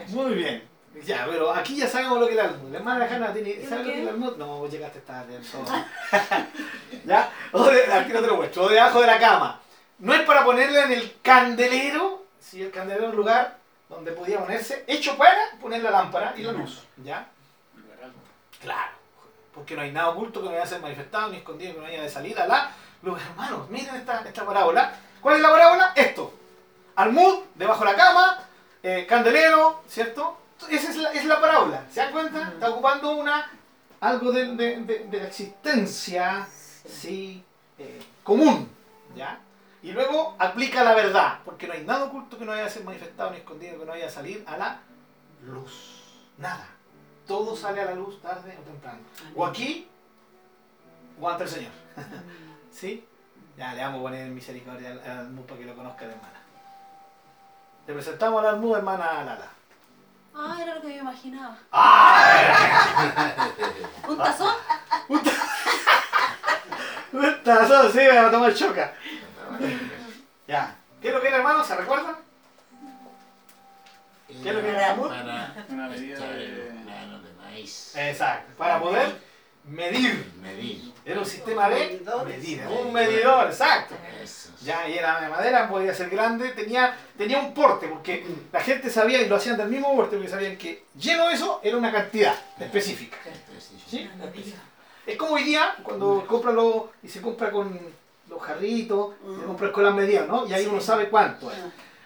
[0.10, 0.76] Muy bien.
[1.04, 2.72] Ya, pero aquí ya sabemos lo que es el almud.
[2.72, 4.38] La hermana Hanna tiene, ¿sabe lo que es el almud?
[4.38, 5.40] No, vos llegaste tarde.
[7.06, 7.30] ¿Ya?
[7.52, 8.64] O de, aquí no te lo muestro.
[8.64, 9.60] O debajo de la cama.
[10.00, 13.58] No es para ponerla en el candelero, si el candelero es un lugar
[13.90, 16.84] donde podía ponerse, hecho para poner la lámpara y la luz.
[17.04, 17.28] ¿Ya?
[18.62, 18.92] Claro.
[19.54, 21.86] Porque no hay nada oculto que no vaya a ser manifestado ni escondido que no
[21.86, 22.72] vaya de salir a la
[23.02, 23.22] luz.
[23.22, 24.94] Hermanos, miren esta, esta parábola.
[25.22, 25.94] ¿Cuál es la parábola?
[25.96, 26.34] Esto.
[26.96, 28.40] Almud, debajo de la cama,
[28.88, 30.38] eh, candelero, ¿cierto?
[30.70, 31.86] Esa es la, es la parábola.
[31.92, 32.50] ¿Se dan cuenta?
[32.54, 33.52] Está ocupando una
[34.00, 36.48] algo de, de- de- de la existencia
[36.88, 37.44] sí,
[37.80, 38.70] eh, común.
[39.16, 39.40] ¿ya?
[39.82, 42.84] Y luego aplica la verdad, porque no hay nada oculto que no vaya a ser
[42.84, 44.80] manifestado ni escondido que no vaya a salir a la
[45.44, 46.04] luz.
[46.38, 46.68] Nada.
[47.28, 49.00] Todo sale a la luz tarde o temprano.
[49.36, 49.88] O aquí,
[51.20, 51.72] o ante el Señor.
[52.72, 53.04] ¿Sí?
[53.58, 56.42] Ya, le vamos a poner en misericordia al, al para que lo conozca la hermana.
[57.88, 59.48] Le presentamos al almud, hermana Lala.
[60.36, 61.58] Ah, era lo que yo imaginaba.
[61.72, 63.48] ¡Ah!
[64.08, 64.54] ¿Un tazón?
[65.08, 65.24] Un
[67.44, 68.94] tazo, sí, me va a tomar choca.
[70.48, 70.76] Ya.
[71.02, 71.64] ¿Qué es lo que era, hermano?
[71.64, 72.16] ¿Se recuerdan?
[74.28, 75.08] ¿Qué es lo que era el almud?
[75.08, 77.96] Para Una medida de maíz.
[77.96, 78.52] Exacto.
[78.58, 79.16] Para poder
[79.68, 80.34] medir.
[80.42, 80.94] Medir.
[81.06, 82.38] Era un sistema de Medidores.
[82.38, 82.64] medir.
[82.68, 83.96] Un medidor, exacto.
[84.22, 84.50] Eso.
[84.64, 88.90] Ya, y era de madera, podía ser grande, tenía, tenía un porte, porque la gente
[88.90, 91.92] sabía, y lo hacían del mismo porte, porque sabían que lleno de eso era una
[91.92, 93.18] cantidad específica.
[93.88, 94.10] ¿Sí?
[95.06, 97.80] Es como hoy día, cuando compra lo, y se compra con
[98.28, 100.48] los jarritos, se compra con las medidas, ¿no?
[100.48, 101.58] Y ahí uno sabe cuánto es.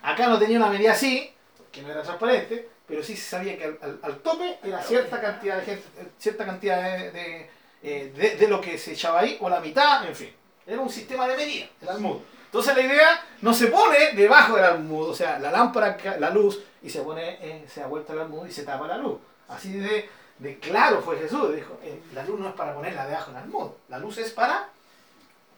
[0.01, 1.31] Acá no tenía una medida así,
[1.71, 5.21] que no era transparente, pero sí se sabía que al, al- al tope era cierta
[5.21, 5.83] cantidad de gente,
[6.17, 7.49] cierta cantidad de, de,
[7.83, 10.33] eh, de- de lo que se echaba ahí, o la mitad, en fin.
[10.67, 12.17] Era un sistema de medida, el almud.
[12.45, 16.59] Entonces la idea no se pone debajo del almud, o sea, la lámpara, la luz,
[16.81, 19.19] y se pone, eh, se da vuelta el almud y se tapa la luz.
[19.47, 20.09] Así de,
[20.39, 23.69] de claro fue Jesús, dijo, eh, la luz no es para ponerla debajo del almud,
[23.87, 24.67] la luz es para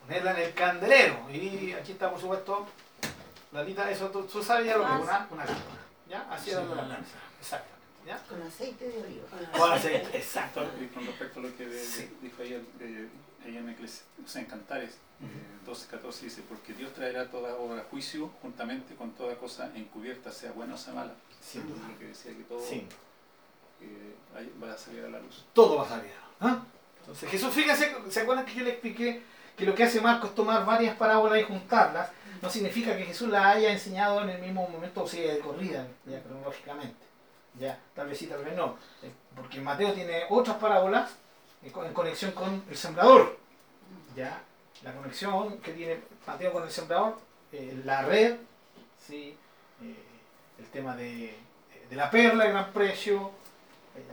[0.06, 1.16] ponerla en el candelero.
[1.32, 2.68] Y aquí está, por supuesto,
[3.54, 5.81] Lalita, eso tú, tú sabes ya lo que es una, una lámpara.
[6.12, 6.28] ¿Ya?
[6.30, 7.04] Así era la lámpara.
[7.40, 7.82] Exactamente.
[8.06, 8.18] ¿Ya?
[8.28, 9.28] Con aceite de oliva.
[9.58, 10.70] Con aceite, exacto.
[10.82, 12.10] Y con respecto a lo que de- Sí.
[12.22, 13.08] dijo ella, de-
[13.46, 15.26] ella en Eclesi- o sea, en Cantares eh,
[15.66, 20.32] 12, 14 dice, porque Dios traerá toda obra a juicio juntamente con toda cosa encubierta,
[20.32, 21.14] sea buena o sea mala.
[21.42, 21.88] Sin duda.
[21.88, 22.88] Lo que decía que todo Sí.
[23.82, 24.16] eh,
[24.62, 25.46] va a salir a la luz.
[25.54, 26.12] todo va a salir.
[26.40, 26.64] ¿ah?
[27.02, 29.24] Entonces Jesús, fíjense, ¿se acuerdan que yo le expliqué
[29.56, 32.10] que lo que hace Marco es tomar varias parábolas y juntarlas?
[32.42, 35.88] No significa que Jesús las haya enseñado en el mismo momento, o sea, de corrida,
[36.24, 37.06] cronológicamente.
[37.60, 38.78] Ya, tal vez sí, tal vez no.
[39.04, 41.12] Eh, Porque Mateo tiene otras parábolas
[41.64, 43.38] eh, en conexión con el sembrador.
[44.16, 44.42] Ya,
[44.84, 47.20] la conexión que tiene Mateo con el sembrador,
[47.52, 48.38] eh, la red,
[48.98, 49.38] ¿sí?
[49.82, 51.38] El tema de,
[51.90, 53.32] de la perla, el gran precio,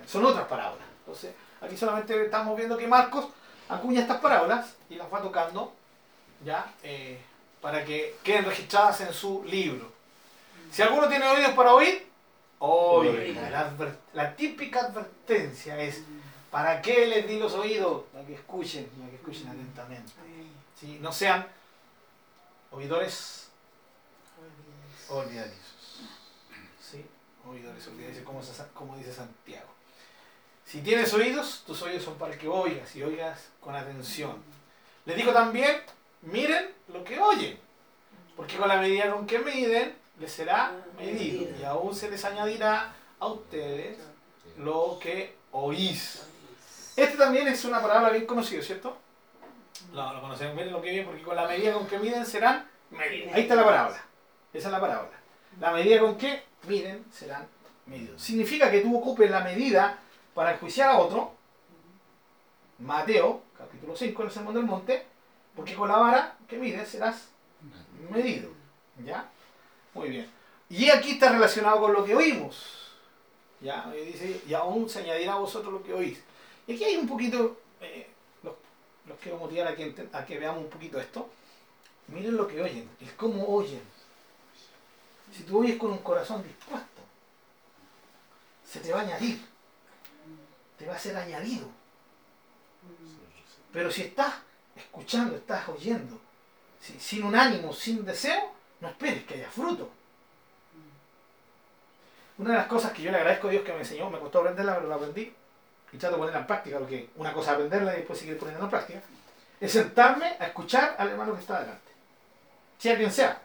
[0.07, 0.87] son otras parábolas.
[1.01, 3.27] Entonces, aquí solamente estamos viendo que Marcos
[3.69, 5.73] acuña estas parábolas y las va tocando
[6.45, 7.21] ya eh,
[7.61, 9.91] para que queden registradas en su libro.
[10.71, 12.07] Si alguno tiene oídos para oír,
[12.59, 13.73] oiga.
[14.13, 16.03] La, típica advertencia es,
[16.51, 18.05] ¿para qué les di los oídos?
[18.13, 20.13] Para que escuchen, para que escuchen atentamente.
[20.79, 20.99] ¿sí?
[21.01, 21.47] No sean
[22.71, 23.49] oidores
[25.09, 26.03] olvidadizos.
[26.81, 27.05] ¿sí?
[27.47, 28.25] Oidores olvidadizos,
[28.75, 29.78] como dice Santiago.
[30.69, 34.37] Si tienes oídos, tus oídos son para que oigas y oigas con atención.
[35.07, 35.79] Les dijo también,
[36.21, 37.59] miren lo que oyen,
[38.37, 42.93] porque con la medida con que miden, les será medido y aún se les añadirá
[43.19, 43.97] a ustedes
[44.59, 46.27] lo que oís.
[46.97, 48.95] Este también es una palabra bien conocida, ¿cierto?
[49.95, 52.69] No, lo conocemos, miren lo que oyen, porque con la medida con que miden serán
[52.91, 53.33] medidos.
[53.33, 54.05] Ahí está la palabra.
[54.53, 55.19] Esa es la palabra.
[55.61, 57.49] La medida con que miden serán
[57.87, 58.21] medidos.
[58.21, 60.03] Significa que tú ocupes la medida
[60.39, 61.33] para enjuiciar a otro,
[62.79, 65.05] Mateo, capítulo 5, en el Sermón del Monte,
[65.57, 67.31] porque con la vara que mides serás
[68.09, 68.49] medido.
[69.05, 69.29] ¿Ya?
[69.95, 70.31] Muy bien.
[70.71, 72.95] Y aquí está relacionado con lo que oímos.
[73.61, 73.93] ¿Ya?
[74.01, 76.23] Y dice, y aún se añadirá a vosotros lo que oís.
[76.69, 78.09] Y aquí hay un poquito, eh,
[78.45, 78.55] los,
[79.07, 81.29] los quiero motivar a que, a que veamos un poquito esto.
[82.07, 83.83] Miren lo que oyen, el cómo oyen.
[85.33, 87.03] Si tú oyes con un corazón dispuesto,
[88.65, 89.48] se te va a añadir,
[90.79, 91.67] te va a ser añadido.
[93.73, 94.35] Pero si estás
[94.77, 96.19] escuchando, estás oyendo,
[96.81, 99.91] si- sin un ánimo, sin deseo, no esperes que haya fruto.
[102.39, 104.39] Una de las cosas que yo le agradezco a Dios que me enseñó, me costó
[104.41, 105.33] aprenderla, pero la aprendí,
[105.93, 108.67] y trato de ponerla en práctica, porque una cosa es aprenderla y después seguir poniéndola
[108.67, 109.03] en práctica,
[109.61, 111.91] es sentarme a escuchar al hermano que está delante.
[112.79, 113.43] Sea quien sea.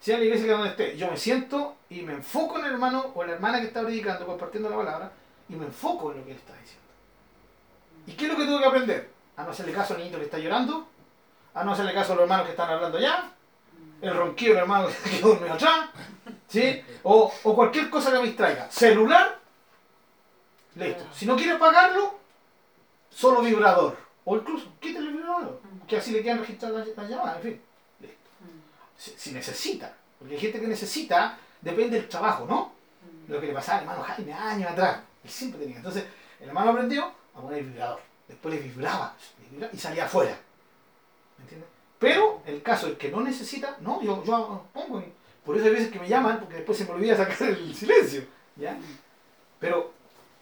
[0.00, 0.96] Sea la iglesia que donde esté.
[0.98, 4.26] Yo me siento y me enfoco en el hermano o la hermana que está predicando,
[4.26, 5.12] compartiendo la palabra,
[5.48, 6.86] y me enfoco en lo que él está diciendo.
[8.06, 9.10] ¿Y qué es lo que tengo que aprender?
[9.36, 10.88] A no hacerle caso al niñito que está llorando,
[11.54, 13.30] a no hacerle caso a los hermanos que están hablando allá,
[14.00, 15.90] el ronquido del hermano que duerme atrás,
[16.48, 16.82] ¿sí?
[17.02, 18.70] o, o cualquier cosa que me distraiga.
[18.70, 19.38] Celular,
[20.74, 21.04] listo.
[21.12, 22.18] Si no quiere pagarlo,
[23.10, 23.96] solo vibrador.
[24.24, 27.62] O incluso, quítale el vibrador, que así le quedan registradas las, las llamadas, en fin.
[28.00, 28.16] Listo.
[28.96, 32.72] Si, si necesita, porque hay gente que necesita, depende del trabajo, ¿no?
[33.28, 35.00] Lo que le pasaba al hermano Jaime años atrás.
[35.28, 35.76] Siempre tenía.
[35.76, 36.04] Entonces,
[36.40, 38.00] el hermano aprendió a poner el vibrador.
[38.28, 39.16] Después le vibraba,
[39.72, 40.36] y salía afuera.
[41.38, 41.68] ¿Me entiendes?
[41.98, 45.02] Pero el caso del que no necesita, no, yo, yo pongo.
[45.44, 48.24] Por eso hay veces que me llaman, porque después se me olvida sacar el silencio.
[48.56, 48.76] ¿ya?
[49.60, 49.92] Pero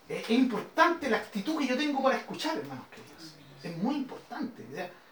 [0.09, 3.35] es, importante la actitud que yo tengo para escuchar, hermanos queridos.
[3.63, 4.65] Es muy importante.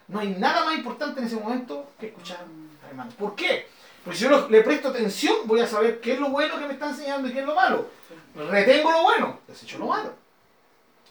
[0.09, 2.41] No hay nada más importante en ese momento que escuchar
[2.83, 3.11] al hermano.
[3.19, 3.69] ¿Por qué?
[4.05, 6.73] Porque si yo le presto atención, voy a saber qué es lo bueno que me
[6.73, 7.89] está enseñando y qué es lo malo.
[8.35, 10.13] Retengo lo bueno, desecho lo malo.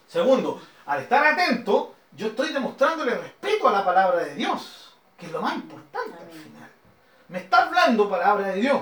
[0.08, 5.32] Segundo, al estar atento, yo estoy demostrándole respeto a la palabra de Dios, que es
[5.32, 6.70] lo más importante al final.
[7.30, 8.82] Me está hablando palabra de Dios.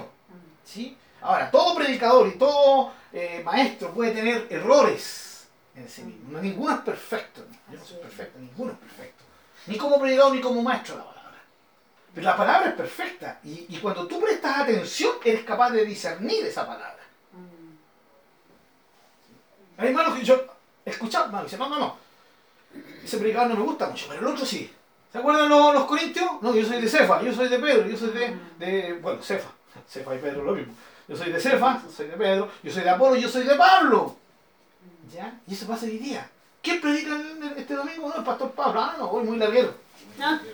[0.64, 0.98] ¿sí?
[1.22, 6.32] Ahora, todo predicador y todo eh, maestro puede tener errores en sí mismo.
[6.32, 7.46] No, ninguno es perfecto.
[7.72, 9.19] Yo no soy perfecto, ninguno es perfecto.
[9.70, 11.38] Ni como predicador ni como maestro la palabra.
[12.16, 13.40] Pero la palabra es perfecta.
[13.44, 16.98] Y, y cuando tú prestas atención, eres capaz de discernir esa palabra.
[19.78, 20.44] Hay hermanos que yo
[20.84, 21.98] he escuchado, hermano, dice, no, no, no.
[23.04, 24.74] Ese predicador no me gusta mucho, pero el otro sí.
[25.12, 26.42] ¿Se acuerdan los, los corintios?
[26.42, 29.50] No, yo soy de Cefa, yo soy de Pedro, yo soy de, de bueno, Cefa.
[29.88, 30.74] Cefa y Pedro lo mismo.
[31.08, 34.16] Yo soy de Cefa, soy de Pedro, yo soy de Apolo, yo soy de Pablo.
[35.14, 35.40] ¿Ya?
[35.48, 36.28] Y eso pasa hoy día.
[36.62, 38.10] ¿Quién predica el- este domingo?
[38.10, 38.82] No, el pastor Pablo.
[38.82, 39.74] Ah, no, voy muy larguero.
[40.22, 40.40] Ah.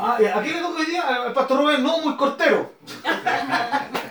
[0.00, 1.02] Ah, ¿y ¿A quién le toca hoy día?
[1.24, 2.70] Al pastor Rubén, no, muy cortero.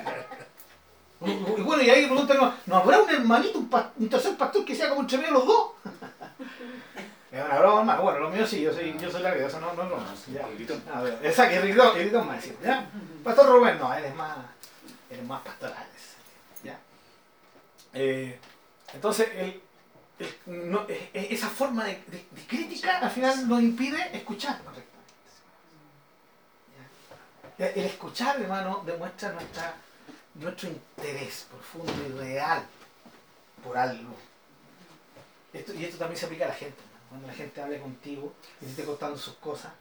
[1.25, 4.63] Y bueno, y ahí preguntan, ¿no, ¿no habrá un hermanito, un, pas- un tercer pastor
[4.63, 5.71] que sea como entre medio de los dos?
[7.31, 8.01] Es una broma, hermano.
[8.03, 10.05] Bueno, lo mío sí, yo soy, yo soy larguero, eso no, no es broma.
[10.33, 10.47] Ya.
[10.55, 10.81] Gritón.
[10.93, 12.85] A ver, exacto, y Gritón más decir, ¿ya?
[13.23, 14.37] Pastor Rubén, no, él es más,
[15.09, 15.85] él es más pastoral.
[16.63, 16.77] ¿ya?
[17.93, 18.39] Eh,
[18.93, 19.61] entonces, el-
[20.47, 22.01] no- e- e- esa forma de,
[22.47, 24.97] crítica al final nos impide escuchar correctamente.
[27.59, 29.73] El escuchar, hermano, demuestra nuestra,
[30.35, 32.63] nuestro interés profundo y real
[33.63, 34.15] por algo.
[35.53, 36.75] Esto, y esto también se aplica a la gente.
[36.79, 37.05] hermano.
[37.09, 39.71] Cuando la gente habla contigo y te esté contando sus cosas,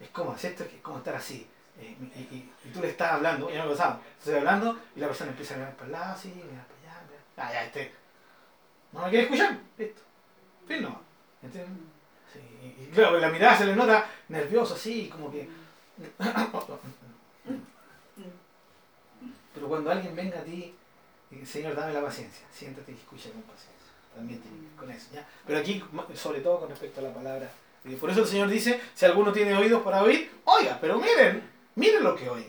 [0.00, 0.64] es como, ¿cierto?
[0.64, 1.46] Es como estar así.
[1.78, 1.96] eh,
[2.30, 5.54] y, tú le estás hablando, ya me lo sabes, estoy hablando y la persona empieza
[5.54, 7.92] a mirar para el lado, así, mirar para allá, mirar- ah, ya, este,
[8.92, 10.02] no me quiere escuchar, listo,
[10.66, 11.00] fin no,
[11.42, 11.72] ¿entiendes?
[12.32, 15.48] Sí, y, claro, la mirada se le nota nervioso, así, como que...
[19.54, 20.74] Pero cuando alguien venga a ti,
[21.30, 23.72] y, Señor, dame la paciencia, siéntate y escucha con paciencia.
[24.14, 25.26] También tiene que ver con eso, ¿ya?
[25.46, 25.82] Pero aquí,
[26.14, 27.50] sobre todo con respecto a la palabra.
[27.84, 31.42] de- Por eso el Señor dice, si alguno tiene oídos para oír, oiga, pero miren,
[31.74, 32.02] miren.
[32.04, 32.48] Lo que oiga.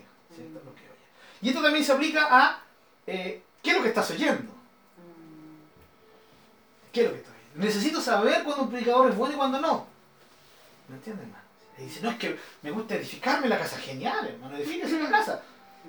[1.41, 2.63] Y esto también se aplica a,
[3.07, 4.52] eh, ¿qué es lo que estás oyendo?
[6.93, 7.65] ¿Qué es lo que estás oyendo?
[7.65, 9.85] Necesito saber cuando un predicador es bueno y cuando no.
[10.87, 11.43] ¿Me entienden, hermano?
[11.77, 13.77] Y dice, no, es que me gusta edificarme la casa.
[13.77, 15.41] Genial, hermano, edifíquese la casa.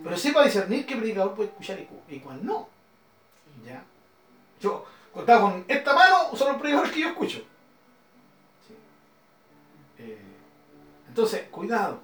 [0.02, 2.68] Pero sepa discernir qué predicador puede escuchar y, cu- y cuál no.
[3.64, 3.84] ¿Ya?
[4.60, 7.44] Yo, contaba con esta mano, son los predicadores que yo escucho.
[9.98, 10.18] Eh,
[11.08, 12.00] entonces, cuidado.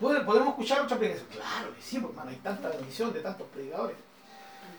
[0.00, 1.28] ¿Pod- ¿Podemos escuchar otra predicación?
[1.30, 3.96] Claro que sí, porque hermano, hay tanta bendición de tantos predicadores.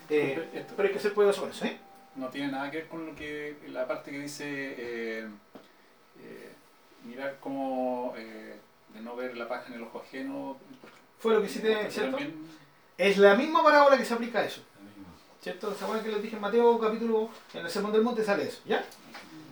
[0.07, 0.43] Pero
[0.79, 1.79] hay que ser cuidadoso con eso, ¿eh?
[2.15, 5.27] No tiene nada que ver con lo que la parte que dice eh,
[6.19, 6.51] eh,
[7.05, 8.55] mirar cómo eh,
[8.93, 10.57] de no ver la paja en el ojo ajeno
[11.19, 12.17] Fue lo que porque ¿cierto?
[12.17, 12.47] también
[12.97, 14.61] Es la misma parábola que se aplica a eso.
[15.41, 15.75] ¿Cierto?
[15.75, 18.61] ¿Se acuerdan que les dije en Mateo capítulo, en el Sermón del Monte sale eso?
[18.65, 18.85] ¿Ya?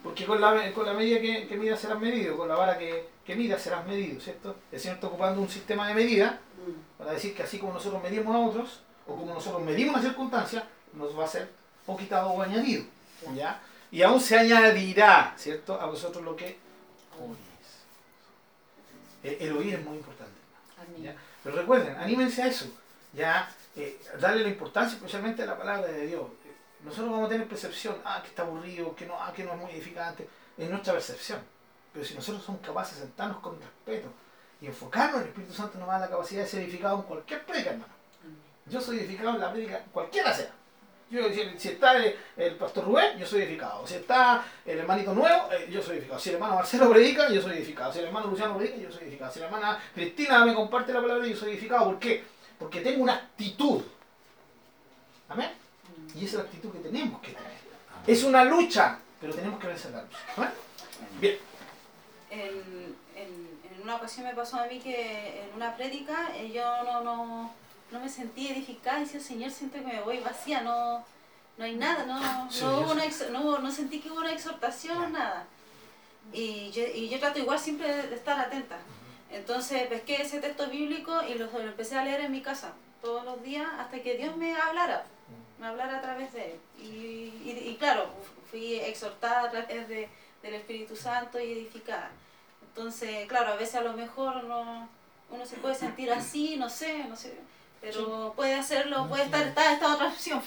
[0.02, 3.10] Porque con la, con la medida que, que midas serás medido, con la vara que,
[3.26, 4.56] que midas serás medido, ¿cierto?
[4.72, 6.40] El Señor está ocupando un sistema de medida
[6.98, 10.66] para decir que así como nosotros medimos a otros, o como nosotros medimos una circunstancia,
[10.94, 11.50] nos va a ser
[11.94, 12.84] o quitado o añadido.
[13.36, 13.62] ¿Ya?
[13.92, 15.80] Y aún se añadirá, ¿cierto?
[15.80, 16.58] A vosotros lo que
[17.20, 17.38] oís.
[19.24, 20.32] Eh, El oír es muy importante.
[21.02, 21.16] ¿ya?
[21.44, 22.66] Pero recuerden, anímense a eso.
[23.14, 26.24] Ya, eh, darle la importancia especialmente a la palabra de Dios.
[26.84, 29.60] Nosotros vamos a tener percepción, ah, que está aburrido, que no, ah, que no es
[29.60, 30.28] muy edificante.
[30.58, 31.40] Es nuestra percepción.
[31.94, 34.08] Pero si nosotros somos capaces de sentarnos con respeto
[34.62, 37.04] y enfocarnos, el Espíritu Santo nos va a dar la capacidad de ser edificado en
[37.04, 37.94] cualquier predica, hermano.
[38.66, 40.52] Yo soy edificado en la predica, cualquiera sea.
[41.12, 43.86] Yo, si, si está el, el pastor Rubén, yo soy edificado.
[43.86, 46.20] Si está el hermanito nuevo, eh, yo soy edificado.
[46.20, 47.92] Si el hermano Marcelo predica, yo soy edificado.
[47.92, 49.32] Si el hermano Luciano predica, yo soy edificado.
[49.34, 51.86] Si la hermana Cristina me comparte la palabra, yo soy edificado.
[51.86, 52.24] ¿Por qué?
[52.58, 53.84] Porque tengo una actitud.
[55.28, 55.52] Amén.
[56.16, 57.52] Y esa es la actitud que tenemos que tener.
[58.08, 60.18] Es una lucha, pero tenemos que vencer la lucha.
[60.38, 60.50] Amén.
[61.20, 61.38] Bien.
[62.30, 66.84] En, en, en una ocasión me pasó a mí que en una prédica eh, yo
[66.84, 67.54] no, no,
[67.92, 71.04] no me sentí edificada y decía, Señor, siento que me voy vacía, no,
[71.58, 75.14] no hay nada, no, Sí, no, hubo una no, no sentí que hubo una exhortación,
[75.14, 75.46] nada.
[76.32, 78.78] Y yo, y yo trato igual siempre de, de estar atenta.
[79.30, 83.26] Entonces pesqué ese texto bíblico y lo, lo empecé a leer en mi casa todos
[83.26, 85.06] los días hasta que Dios me hablara,
[85.60, 86.60] me hablara a través de él.
[86.80, 86.86] Y,
[87.50, 88.10] y, y claro,
[88.50, 90.10] fui exhortada a través de,
[90.42, 92.12] del Espíritu Santo y edificada.
[92.62, 94.88] Entonces, claro, a veces a lo mejor no,
[95.30, 97.34] uno se puede sentir así, no sé, no sé,
[97.82, 100.42] pero puede hacerlo, puede estar esta, esta otra opción,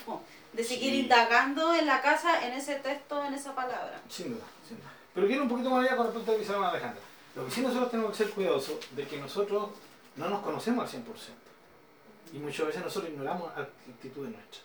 [0.53, 1.01] de seguir Sí.
[1.01, 4.01] indagando en la casa, en ese texto, en esa palabra.
[4.09, 4.91] Sin duda, sin duda.
[5.15, 7.01] Pero quiero un poquito más allá con respecto a lo que dice Alejandra.
[7.35, 9.71] Lo que sí nosotros tenemos que ser cuidadosos de que nosotros
[10.17, 11.05] no nos conocemos al 100%.
[12.33, 14.63] Y muchas veces nosotros ignoramos actitudes nuestras.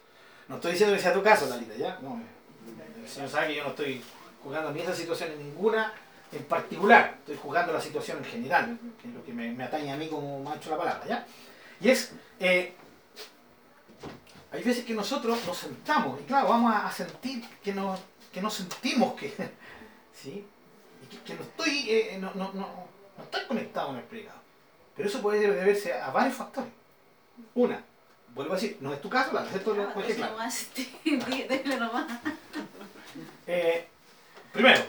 [0.48, 1.98] No estoy diciendo que sea tu caso, Lalita, ¿ya?
[2.02, 4.04] No, eh, el Señor sabe que yo no estoy
[4.44, 5.94] jugando ni esa situación en ninguna
[6.32, 7.16] en particular.
[7.20, 10.08] Estoy jugando la situación en general, que es lo que me, me atañe a mí
[10.08, 11.26] como macho la palabra, ¿ya?
[11.82, 12.74] Y es, eh,
[14.52, 18.00] hay veces que nosotros nos sentamos, y claro, vamos a, sentir que nos,
[18.34, 19.30] que nos sentimos que,
[20.14, 20.46] ¿sí?
[21.10, 24.40] Que, que no, estoy, eh, no, no, no, no estoy conectado con el predicado.
[24.96, 26.70] Pero eso puede deberse a varios factores.
[27.56, 27.82] Una,
[28.34, 30.34] vuelvo a decir, no es tu caso, la esto lo Ah, eso claro.
[30.38, 30.68] nomás,
[31.80, 32.22] nomás.
[33.48, 33.88] Eh,
[34.54, 34.80] primero,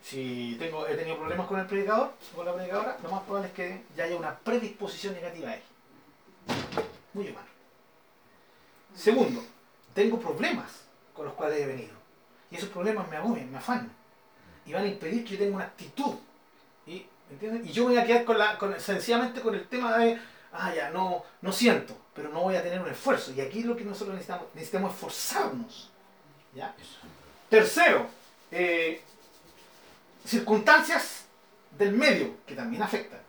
[0.00, 3.48] si tengo, he tenido problemas con el predicador o con la predicadora, lo más probable
[3.48, 5.62] es que ya haya una predisposición negativa a él.
[7.12, 7.46] Muy humano.
[8.94, 9.44] Segundo,
[9.92, 10.84] tengo problemas
[11.14, 11.94] con los cuales he venido.
[12.50, 13.90] Y esos problemas me agobian, me afanan.
[14.66, 16.14] Y van a impedir que yo tenga una actitud.
[16.86, 17.68] ¿Y, ¿entiendes?
[17.68, 20.18] y yo voy a quedar con la, sencillamente con el tema de,
[20.52, 23.32] ah, ya, no, no siento, pero no voy a tener un esfuerzo.
[23.32, 25.90] Y aquí lo que nosotros necesitamos, necesitamos esforzarnos.
[26.54, 26.74] ¿ya?
[27.48, 28.06] Tercero,
[28.50, 29.02] eh,
[30.24, 31.24] circunstancias
[31.78, 33.20] del medio que también afectan.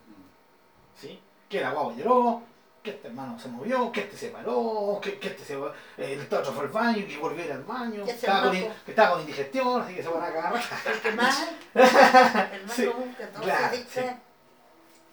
[1.00, 1.20] ¿sí?
[1.50, 2.44] Que la guagua lloró,
[2.86, 6.22] que este hermano se movió, que este se paró, que, que este se eh, el
[6.22, 8.72] otro fue al baño y que volvió a ir al baño, Que estaba, con, que
[8.92, 10.64] estaba con indigestión, así que se van a agarrar.
[10.94, 14.18] El que más, el más Sí, común que todos claro, se.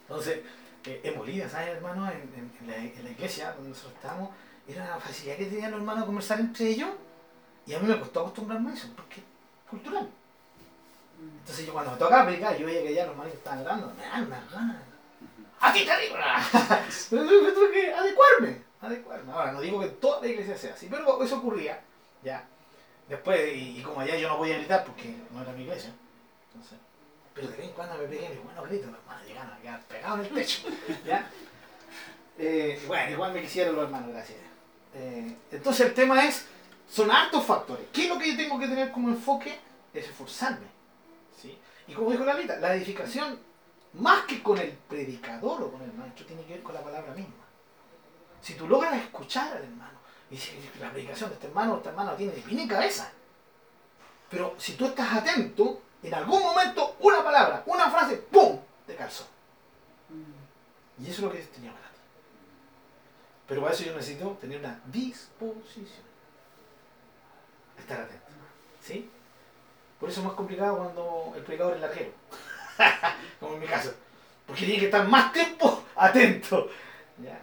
[0.02, 0.38] Entonces,
[0.84, 2.06] eh, en Bolivia, ¿sabes, hermano?
[2.10, 4.30] En, en- en la, en la iglesia donde nosotros estábamos,
[4.68, 6.90] era una facilidad que tenían los hermanos a conversar entre ellos.
[7.66, 9.26] Y a mí me costó acostumbrarme a eso, porque es
[9.70, 10.08] cultural.
[11.40, 14.02] Entonces yo cuando me tocaba predicar, yo veía que ya los hermanos estaban hablando, me
[14.04, 14.76] dan unas ganas.
[15.62, 16.16] ¡A ti te digo!
[17.10, 19.32] Pero yo tuve que adecuarme, adecuarme.
[19.32, 21.80] Ahora, no digo que toda la iglesia sea así, pero eso ocurría,
[22.22, 22.44] ya.
[23.08, 25.92] Después, y, como allá yo no podía gritar porque no era mi iglesia,
[26.48, 26.78] entonces...
[27.32, 30.18] Pero de vez en cuando me pegué bueno, grito, los hermanos llegaron a quedar pegados
[30.18, 30.68] en el techo,
[31.06, 31.30] ¿ya?
[32.38, 34.38] Eh, bueno, igual me quisieron los hermanos, gracias.
[34.94, 36.46] Eh, entonces el tema es,
[36.90, 37.86] son hartos factores.
[37.92, 39.58] ¿Qué es lo que yo tengo que tener como enfoque?
[39.94, 40.66] Es esforzarme.
[41.40, 41.56] ¿sí?
[41.86, 43.38] Y como dijo la Rita, la edificación,
[43.94, 47.12] más que con el predicador o con el maestro, tiene que ver con la palabra
[47.14, 47.34] misma.
[48.40, 49.98] Si tú logras escuchar al hermano,
[50.30, 53.12] y si la predicación de este hermano o esta hermana tiene pie ni cabeza,
[54.30, 58.58] pero si tú estás atento, en algún momento una palabra, una frase, ¡pum!
[58.86, 59.26] te calzó.
[60.98, 62.00] Y eso es lo que tenía para ti.
[63.46, 66.02] Pero para eso yo necesito tener una disposición.
[67.78, 68.26] Estar atento.
[68.82, 69.10] ¿Sí?
[70.00, 72.12] Por eso es más complicado cuando el predicador es larguero.
[73.40, 73.92] Como en mi caso.
[74.46, 76.68] Porque tiene que estar más tiempo atento.
[77.22, 77.38] ¿Ya?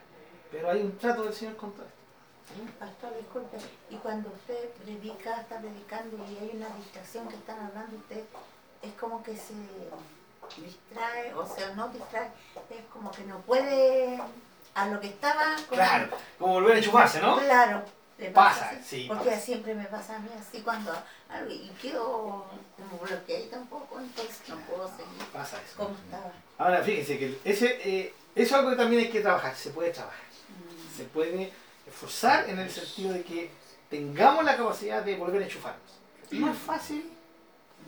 [0.51, 1.95] Pero hay un trato del Señor con todo esto.
[2.79, 3.57] Pastor, disculpe,
[3.91, 8.23] y cuando usted predica, está predicando y hay una distracción que están hablando usted,
[8.81, 9.53] es como que se
[10.57, 12.31] distrae, o sea, no distrae,
[12.71, 14.19] es como que no puede
[14.73, 16.07] a lo que estaba con- Claro,
[16.39, 17.37] como volver a enchufarse, ¿no?
[17.39, 17.83] Claro,
[18.19, 19.39] le Pasa, así, sí, Porque pasa.
[19.41, 20.91] siempre me pasa a mí así cuando
[21.29, 22.45] algo, y quedo
[22.77, 25.77] como bloqueadita un poco, entonces no puedo seguir Pasa eso.
[25.77, 26.31] como estaba.
[26.57, 29.55] Ahora, fíjense que ese, eh, eso es algo que también hay que trabajar.
[29.55, 30.19] Se puede trabajar.
[30.95, 31.51] Se puede
[31.87, 33.49] esforzar en el sentido de que
[33.89, 35.81] tengamos la capacidad de volver a enchufarnos.
[36.31, 37.09] No es fácil,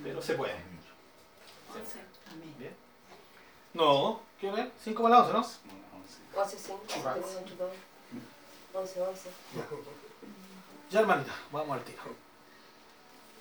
[0.02, 0.54] pero se puede.
[2.58, 2.74] Bien.
[3.74, 4.72] No, ¿qué ver?
[4.84, 6.42] Cinco para la once, ¿no?
[6.42, 7.10] 11, 5, 7,
[7.46, 7.72] 8, 2,
[8.74, 9.30] 11, 11.
[10.92, 12.02] Ya, hermanita, vamos al tiro.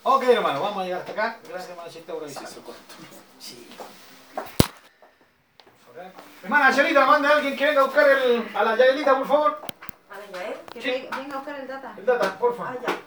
[0.03, 1.39] Ok, hermano, vamos a llegar hasta acá.
[1.49, 2.49] Gracias, hermana Chita, por avisar.
[3.39, 3.69] Sí.
[6.43, 9.61] Hermana Chelita, manda a alguien que venga a buscar el, a la Yaelita, por favor.
[10.11, 10.61] A la Yael.
[10.73, 11.09] Que Sí.
[11.15, 11.95] venga a buscar el data.
[11.99, 12.79] El data, por favor.
[12.79, 12.99] Ah, ya.